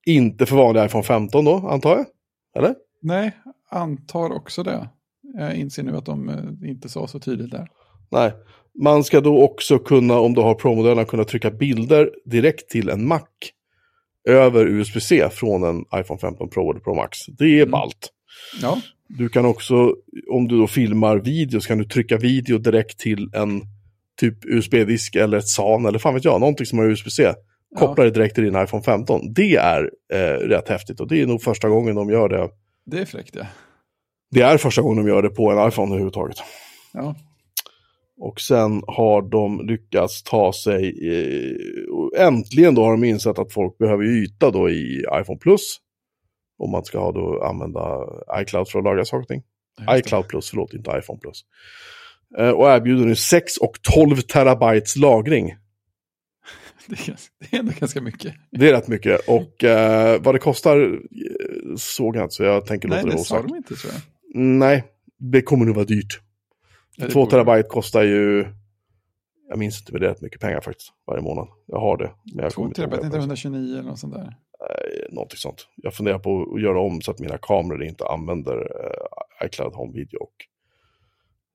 [0.05, 2.05] Inte för vanliga iPhone 15 då, antar jag?
[2.57, 2.75] Eller?
[3.01, 3.31] Nej,
[3.69, 4.89] antar också det.
[5.37, 7.67] Jag inser nu att de eh, inte sa så tydligt där.
[8.11, 8.31] Nej.
[8.83, 13.07] Man ska då också kunna, om du har Pro-modellerna, kunna trycka bilder direkt till en
[13.07, 13.21] Mac.
[14.29, 17.17] Över USB-C från en iPhone 15 Pro eller Pro Max.
[17.25, 17.71] Det är Mm.
[17.71, 18.09] ballt.
[18.61, 19.95] Ja, Du kan också,
[20.31, 23.61] om du då filmar video, så kan du trycka video direkt till en
[24.19, 27.33] typ USB-disk eller ett SAN eller fan vet jag, någonting som har USB-C.
[27.77, 29.33] Koppla det direkt till din iPhone 15.
[29.33, 30.17] Det är eh,
[30.47, 32.49] rätt häftigt och det är nog första gången de gör det.
[32.85, 33.45] det är fräckt ja.
[34.31, 36.37] Det är första gången de gör det på en iPhone överhuvudtaget.
[36.93, 37.15] ja.
[38.19, 43.77] Och sen har de lyckats ta sig, eh, äntligen då har de insett att folk
[43.77, 45.77] behöver yta då i iPhone Plus.
[46.57, 48.05] Om man ska ha då använda
[48.41, 49.43] iCloud för att lagra saker och ting.
[49.87, 49.99] Det.
[49.99, 51.41] iCloud Plus, förlåt, inte iPhone Plus.
[52.37, 55.55] Eh, och erbjuder nu 6 och 12 terabytes lagring.
[56.89, 58.33] Det är, det ändå ganska mycket.
[58.51, 59.21] Det är rätt mycket.
[59.27, 63.11] Och eh, vad det kostar eh, såg jag inte, så jag tänker Nej, låta det
[63.11, 63.49] det vara sa osagt.
[63.49, 64.01] de inte tror jag.
[64.41, 64.83] Nej,
[65.19, 66.19] det kommer nog vara dyrt.
[66.99, 68.45] Ja, Två terabyte kostar ju,
[69.49, 71.47] jag minns inte, men det är rätt mycket pengar faktiskt varje månad.
[71.65, 72.11] Jag har det.
[72.35, 73.21] Men jag Två terabyte, inte det.
[73.21, 74.35] 129 eller något sånt där.
[74.69, 75.67] Eh, Någonting sånt.
[75.75, 79.93] Jag funderar på att göra om så att mina kameror inte använder eh, iCloud Home
[79.93, 80.33] Video och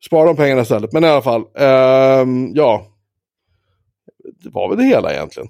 [0.06, 0.92] spara de pengarna istället.
[0.92, 2.86] Men i alla fall, ehm, ja.
[4.42, 5.48] Det var väl det hela egentligen.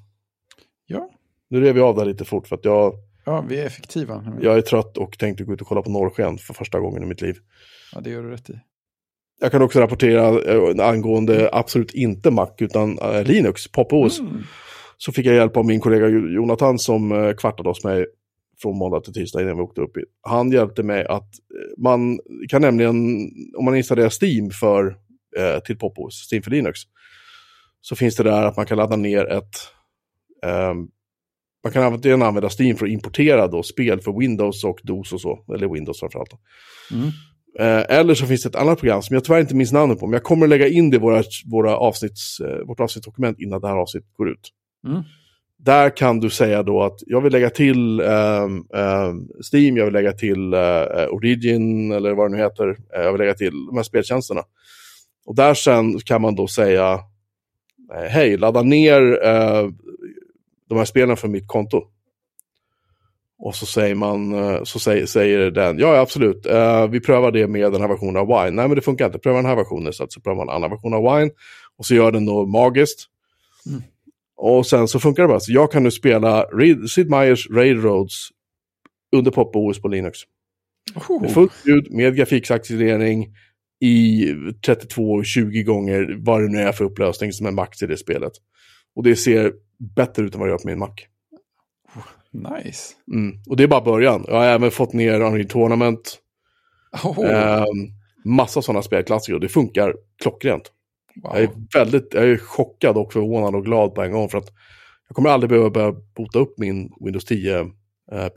[0.87, 1.11] Ja,
[1.49, 4.37] Nu rev jag av det lite fort för att jag, ja vi är effektiva.
[4.41, 7.07] jag är trött och tänkte gå ut och kolla på norrsken för första gången i
[7.07, 7.37] mitt liv.
[7.95, 8.61] Ja, det gör du rätt i.
[9.43, 14.21] Jag kan också rapportera eh, angående absolut inte Mac utan eh, Linux, PopOS.
[14.21, 14.43] Mm.
[14.97, 18.07] Så fick jag hjälp av min kollega Jonathan som eh, kvartade hos mig
[18.63, 19.93] från måndag till tisdag innan vi åkte upp.
[20.21, 22.97] Han hjälpte mig att eh, man kan nämligen,
[23.57, 24.97] om man installerar Steam för,
[25.39, 26.81] eh, till PopOS, Steam för Linux,
[27.81, 29.55] så finns det där att man kan ladda ner ett,
[30.47, 30.89] ehm,
[31.65, 35.21] man kan antingen använda Steam för att importera då spel för Windows och DOS och
[35.21, 36.33] så, eller Windows framförallt.
[36.93, 37.11] Mm.
[37.59, 40.07] Eh, eller så finns det ett annat program som jag tyvärr inte minns namnet på,
[40.07, 43.69] men jag kommer lägga in det i våra, våra avsnitts, eh, vårt avsnittsdokument innan det
[43.69, 44.51] här avsnittet går ut.
[44.87, 45.03] Mm.
[45.59, 49.93] Där kan du säga då att jag vill lägga till ehm, ehm, Steam, jag vill
[49.93, 52.77] lägga till eh, Origin eller vad det nu heter.
[52.93, 54.43] Jag vill lägga till de här speltjänsterna.
[55.27, 57.01] Och där sen kan man då säga,
[58.09, 59.69] hej, ladda ner eh,
[60.69, 61.83] de här spelen från mitt konto.
[63.45, 67.47] Och så säger man, eh, så säger, säger den, ja absolut, eh, vi prövar det
[67.47, 68.51] med den här versionen av Wine.
[68.51, 70.13] Nej men det funkar inte, pröva den här versionen istället.
[70.13, 71.31] Så prövar man en annan version av Wine.
[71.79, 73.07] Och så gör den då magiskt.
[73.67, 73.83] Mm.
[74.37, 75.41] Och sen så funkar det bara.
[75.41, 78.29] Så jag kan nu spela Reed- Sid Meier's Railroads
[79.17, 80.19] under PopOS på Linux.
[81.09, 81.23] Oh.
[81.23, 83.25] Med fullt ljud, med grafiksacceleration
[83.81, 84.25] i
[84.67, 88.33] 32-20 gånger vad det nu är för upplösning som är max i det spelet.
[88.97, 89.53] Och det ser
[89.97, 90.95] bättre ut än vad det gör på min Mac.
[92.33, 92.95] Nice.
[93.13, 93.39] Mm.
[93.49, 94.25] Och det är bara början.
[94.29, 96.19] Jag har även fått ner Unreal Tournament.
[97.05, 97.31] Oh.
[97.31, 97.67] Ehm,
[98.25, 100.73] massa sådana spelklassiker och det funkar klockrent.
[101.23, 101.33] wow.
[101.35, 104.49] Jag är väldigt jag är chockad och förvånad och glad på en gång för att
[105.09, 107.61] jag kommer aldrig behöva börja bota upp min Windows 10
[108.13, 108.29] eh.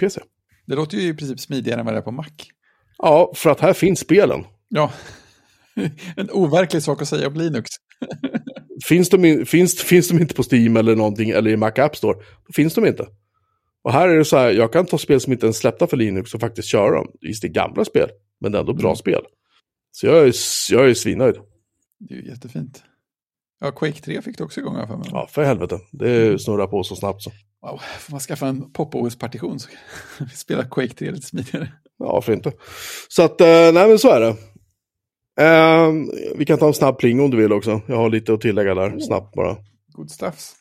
[0.66, 2.26] Det låter ju i princip smidigare än vad det är på Mac.
[2.98, 4.44] Ja, för att här finns spelen.
[4.68, 4.92] Ja,
[6.18, 7.70] en overklig sak att säga om Linux.
[8.86, 11.96] Finns de, in, finns, finns de inte på Steam eller någonting eller i Mac App
[11.96, 13.08] Store, då finns de inte.
[13.86, 15.98] Och här är det så här, jag kan ta spel som inte ens släppta för
[15.98, 17.08] Linux och faktiskt köra dem.
[17.22, 18.10] Visst, det är gamla spel,
[18.42, 18.96] men det är ändå bra Mm.
[18.96, 19.22] spel.
[19.92, 20.34] Så jag är,
[20.72, 21.36] jag är svinnöjd.
[22.00, 22.84] Det är ju jättefint.
[23.60, 25.08] Ja, Quake 3 fick du också igång här för mig.
[25.12, 25.80] Ja, för helvete.
[25.92, 27.32] Det snurrar på så snabbt så.
[27.62, 31.72] Wow, får man skaffa en pop-OS-partition så kan vi spela Quake 3 lite smidigare.
[32.00, 32.52] Ja, varför inte?
[33.08, 34.36] Så att, eh, nej men så är det.
[35.44, 35.92] Eh,
[36.38, 37.82] vi kan ta en snabb pling om du vill också.
[37.88, 39.58] Jag har lite att tillägga där, snabbt bara.
[39.88, 40.54] Good stuffs.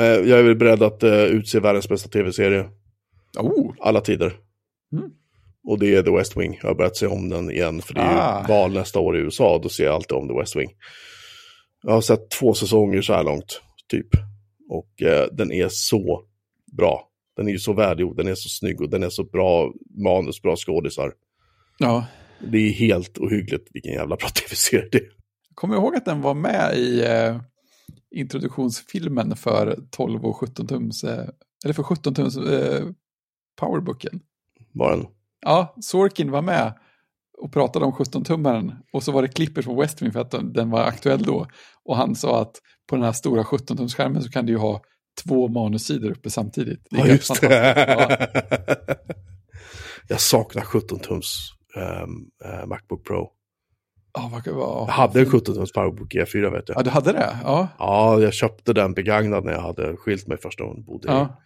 [0.00, 2.68] Eh, jag är väl beredd att eh, utse världens bästa tv-serie,
[3.38, 4.32] Oh, alla tider.
[4.92, 5.10] Mm.
[5.68, 6.58] Och det är The West Wing.
[6.62, 8.40] Jag har börjat se om den igen, för det är Ah.
[8.40, 9.60] ju val nästa år i USA.
[9.62, 10.70] Då ser jag alltid om The West Wing.
[11.82, 14.06] Jag har sett två säsonger så här långt, typ.
[14.68, 16.22] Och eh, den är så
[16.76, 17.08] bra.
[17.36, 19.72] Den är ju så välgjord, den är så snygg och den är så bra
[20.04, 21.12] manus, bra skådisar.
[21.78, 22.06] ja.
[22.52, 25.04] Det är helt ohyggligt vilken jävla bra tv-serie det är.
[25.54, 27.40] Kommer ihåg att den var med i eh,
[28.14, 31.28] introduktionsfilmen för 12 och 17 tums, eh,
[31.64, 32.86] eller för 17 tums eh,
[33.60, 34.20] powerbooken?
[34.72, 35.06] Var den.
[35.40, 36.72] Ja, Sorkin var med
[37.38, 40.70] och pratade om 17-tummaren och så var det klippet från West Wing för att den,
[40.70, 41.46] var aktuell då.
[41.84, 42.56] Och han sa att
[42.88, 44.82] på den här stora 17-tumsskärmen så kan du ju ha
[45.24, 46.86] två manussidor uppe samtidigt.
[46.90, 47.52] Det är Ja, just fantastiskt.
[47.52, 48.16] Ja.
[48.86, 48.96] det.
[50.08, 51.36] Jag saknar 17-tums
[51.76, 52.10] ehm,
[52.44, 53.30] eh, Macbook Pro.
[54.12, 56.78] Ja, vad, vad, Jag hade en 17-tums Powerbook E4 vet jag.
[56.78, 57.36] Ja, du hade det?
[57.44, 57.68] Ja.
[57.78, 60.84] Ja, jag köpte den begagnad när jag hade skilt mig första gången.
[60.84, 61.36] Bodde ja.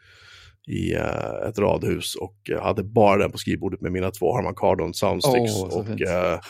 [0.68, 4.34] i, i eh, ett radhus och jag hade bara den på skrivbordet med mina två
[4.36, 5.52] Harman Kardon soundsticks.
[5.52, 6.40] Så och eh,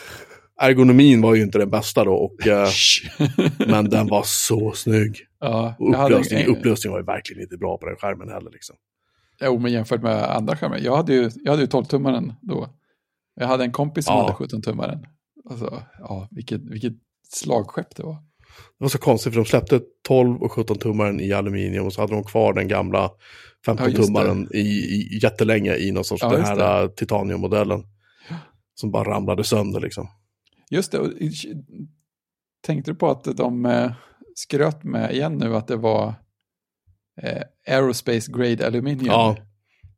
[0.61, 2.35] ergonomin var ju inte den bästa då, och,
[3.67, 5.17] men den var så snygg.
[5.39, 8.51] ja, Och upplösning, en- upplösning var ju verkligen inte bra på den skärmen heller.
[8.51, 8.75] Liksom.
[9.41, 10.77] Jo, men jämfört med andra skärmar.
[10.77, 12.67] Jag hade ju, jag hade ju 12-tummaren då.
[13.39, 14.21] Jag hade en kompis som Ja.
[14.21, 15.05] hade 17-tummaren.
[15.49, 16.93] Alltså, ja, vilket, vilket
[17.29, 18.15] slagskepp det var.
[18.77, 22.01] Det var så konstigt för de släppte 12 och 17 tummaren i aluminium och så
[22.01, 23.11] hade de kvar den gamla
[23.65, 27.83] 15 Ja, just tummaren i, i, jättelänge i någon sorts Ja, den här eh, titaniummodellen.
[28.75, 30.07] Som bara ramlade sönder liksom.
[30.69, 31.11] Just det, och
[32.61, 33.91] tänkte du på att de eh,
[34.35, 36.13] skröt med igen nu att det var
[37.21, 39.05] eh, aerospace grade aluminium?
[39.05, 39.37] Ja,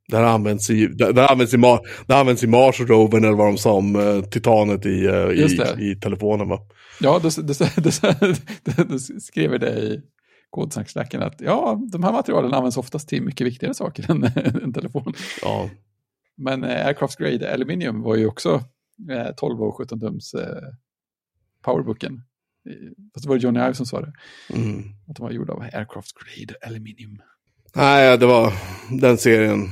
[0.08, 3.48] Det här används i, det används i, Mar, det används i Mars Rover eller vad
[3.48, 6.60] de sa om uh, titanet i, uh, i, i, telefonen va?
[7.00, 7.32] Ja, du
[9.20, 10.02] skriver det i
[10.50, 14.24] kodsnacksnacken att ja, de här materialen används oftast till mycket viktigare saker än
[14.64, 15.14] en telefon.
[15.42, 15.70] Ja.
[16.38, 18.64] Men eh, Aircraft Grade Aluminium var ju också
[19.12, 20.64] eh, 12 och 17 tums eh,
[21.64, 22.22] powerbooken.
[23.14, 24.14] Fast det var Johnny Ive som sa det.
[24.54, 24.84] Mm.
[25.08, 27.22] Att de var gjorda av Aircraft Grade Aluminium.
[27.76, 28.54] Nej, det var
[29.02, 29.70] den serien.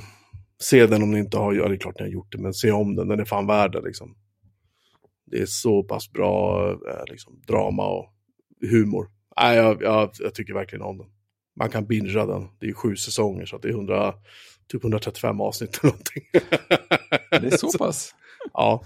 [0.61, 2.53] Se den om ni inte har, ja det är klart ni har gjort det, men
[2.53, 4.15] se om den, den är fan värd det liksom.
[5.25, 8.13] Det är så pass bra eh, liksom, drama och
[8.61, 9.07] humor.
[9.41, 11.07] Nej, jag, jag, jag, tycker verkligen om den.
[11.55, 14.13] Man kan bingea den, det är sju säsonger så det är 100,
[14.67, 16.23] typ 135 avsnitt eller någonting.
[17.41, 18.15] Det är så pass?
[18.53, 18.83] ja,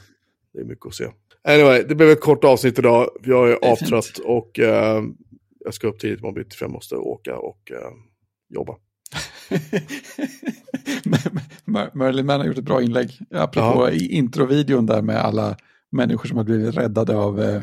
[0.54, 1.06] det är mycket att se.
[1.44, 3.10] Anyway, det blev ett kort avsnitt idag.
[3.24, 4.26] Jag är, är avtrött fint.
[4.26, 5.04] och uh,
[5.60, 7.78] jag ska upp tidigt imorgon bitti för jag måste åka och uh,
[8.50, 8.76] jobba.
[11.94, 13.20] Merlin Mann har gjort ett bra inlägg.
[13.32, 13.92] Apropå ja.
[13.92, 15.56] introvideon där med alla
[15.92, 17.62] människor som har blivit räddade av eh,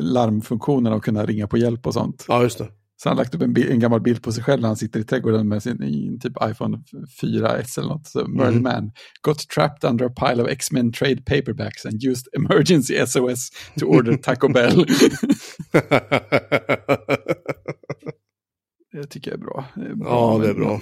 [0.00, 2.24] larmfunktionen och kunna ringa på hjälp och sånt.
[2.28, 2.68] Ja, just det.
[3.02, 5.00] Så han har lagt upp en, en, gammal bild på sig själv när han sitter
[5.00, 6.82] i trädgården med sin typ iPhone
[7.22, 8.06] 4S eller något.
[8.06, 8.32] Så mm.
[8.32, 8.90] Merlin Man
[9.22, 14.16] got trapped under a pile of X-Men trade paperbacks and used emergency SOS to order
[14.16, 14.86] Taco Bell.
[19.10, 19.64] tycker jag är bra.
[19.74, 20.80] Det är bra ja, det är bra.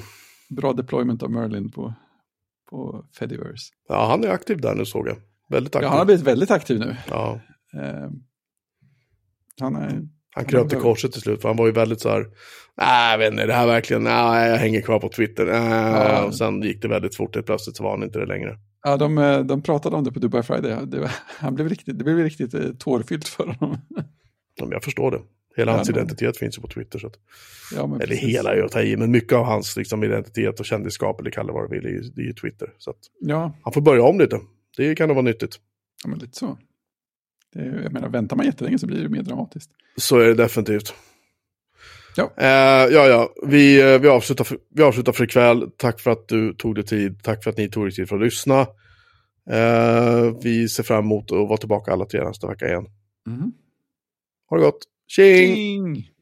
[0.49, 1.95] Bra deployment av Merlin på,
[2.71, 3.73] på Fediverse.
[3.89, 5.17] Ja, han är aktiv där nu såg jag.
[5.49, 5.87] Väldigt aktiv.
[5.87, 6.97] Ja, han har blivit väldigt aktiv nu.
[7.11, 7.41] Ja.
[7.75, 8.11] Uh,
[9.61, 12.27] han är han kröp till korset till slut, för han var ju väldigt så här,
[12.77, 15.47] nej, vet inte, det här verkligen, nej, jag hänger kvar på Twitter.
[15.47, 16.25] Äh, ja.
[16.25, 18.59] Och sen gick det väldigt fort, helt plötsligt så var han inte det längre.
[18.83, 20.87] Ja, de, eh, de pratade om det på Dubai Friday.
[20.87, 23.79] Det, han blev riktigt, det blev riktigt eh, tårfyllt för honom.
[24.55, 25.21] Ja, jag förstår det.
[25.57, 25.97] Hela ja, hans men...
[25.97, 26.99] identitet finns ju på Twitter.
[26.99, 27.15] Så att,
[27.75, 28.25] ja, eller precis.
[28.25, 31.53] hela är att ta i, men mycket av hans liksom, identitet och kändisskap, eller kalla
[31.53, 32.73] vad du vill, det är ju Twitter.
[32.79, 33.53] Så att, ja.
[33.63, 34.41] Han får börja om lite.
[34.77, 35.57] Det kan nog vara nyttigt.
[36.05, 36.59] Ja, men lite så.
[37.53, 39.71] Det, jag menar, väntar man jättelänge så blir det mer dramatiskt.
[39.97, 40.95] Så är det definitivt.
[42.17, 43.33] Ja, eh, ja, ja.
[43.47, 45.71] Vi, eh, vi, avslutar för, vi avslutar för ikväll.
[45.77, 47.23] Tack för att du tog dig tid.
[47.23, 48.61] Tack för att ni tog er tid för att lyssna.
[49.51, 52.87] Eh, vi ser fram emot att vara tillbaka alla tre nästa vecka igen.
[53.27, 53.53] Mm.
[54.51, 54.79] Ha det gott.
[55.09, 56.16] 行。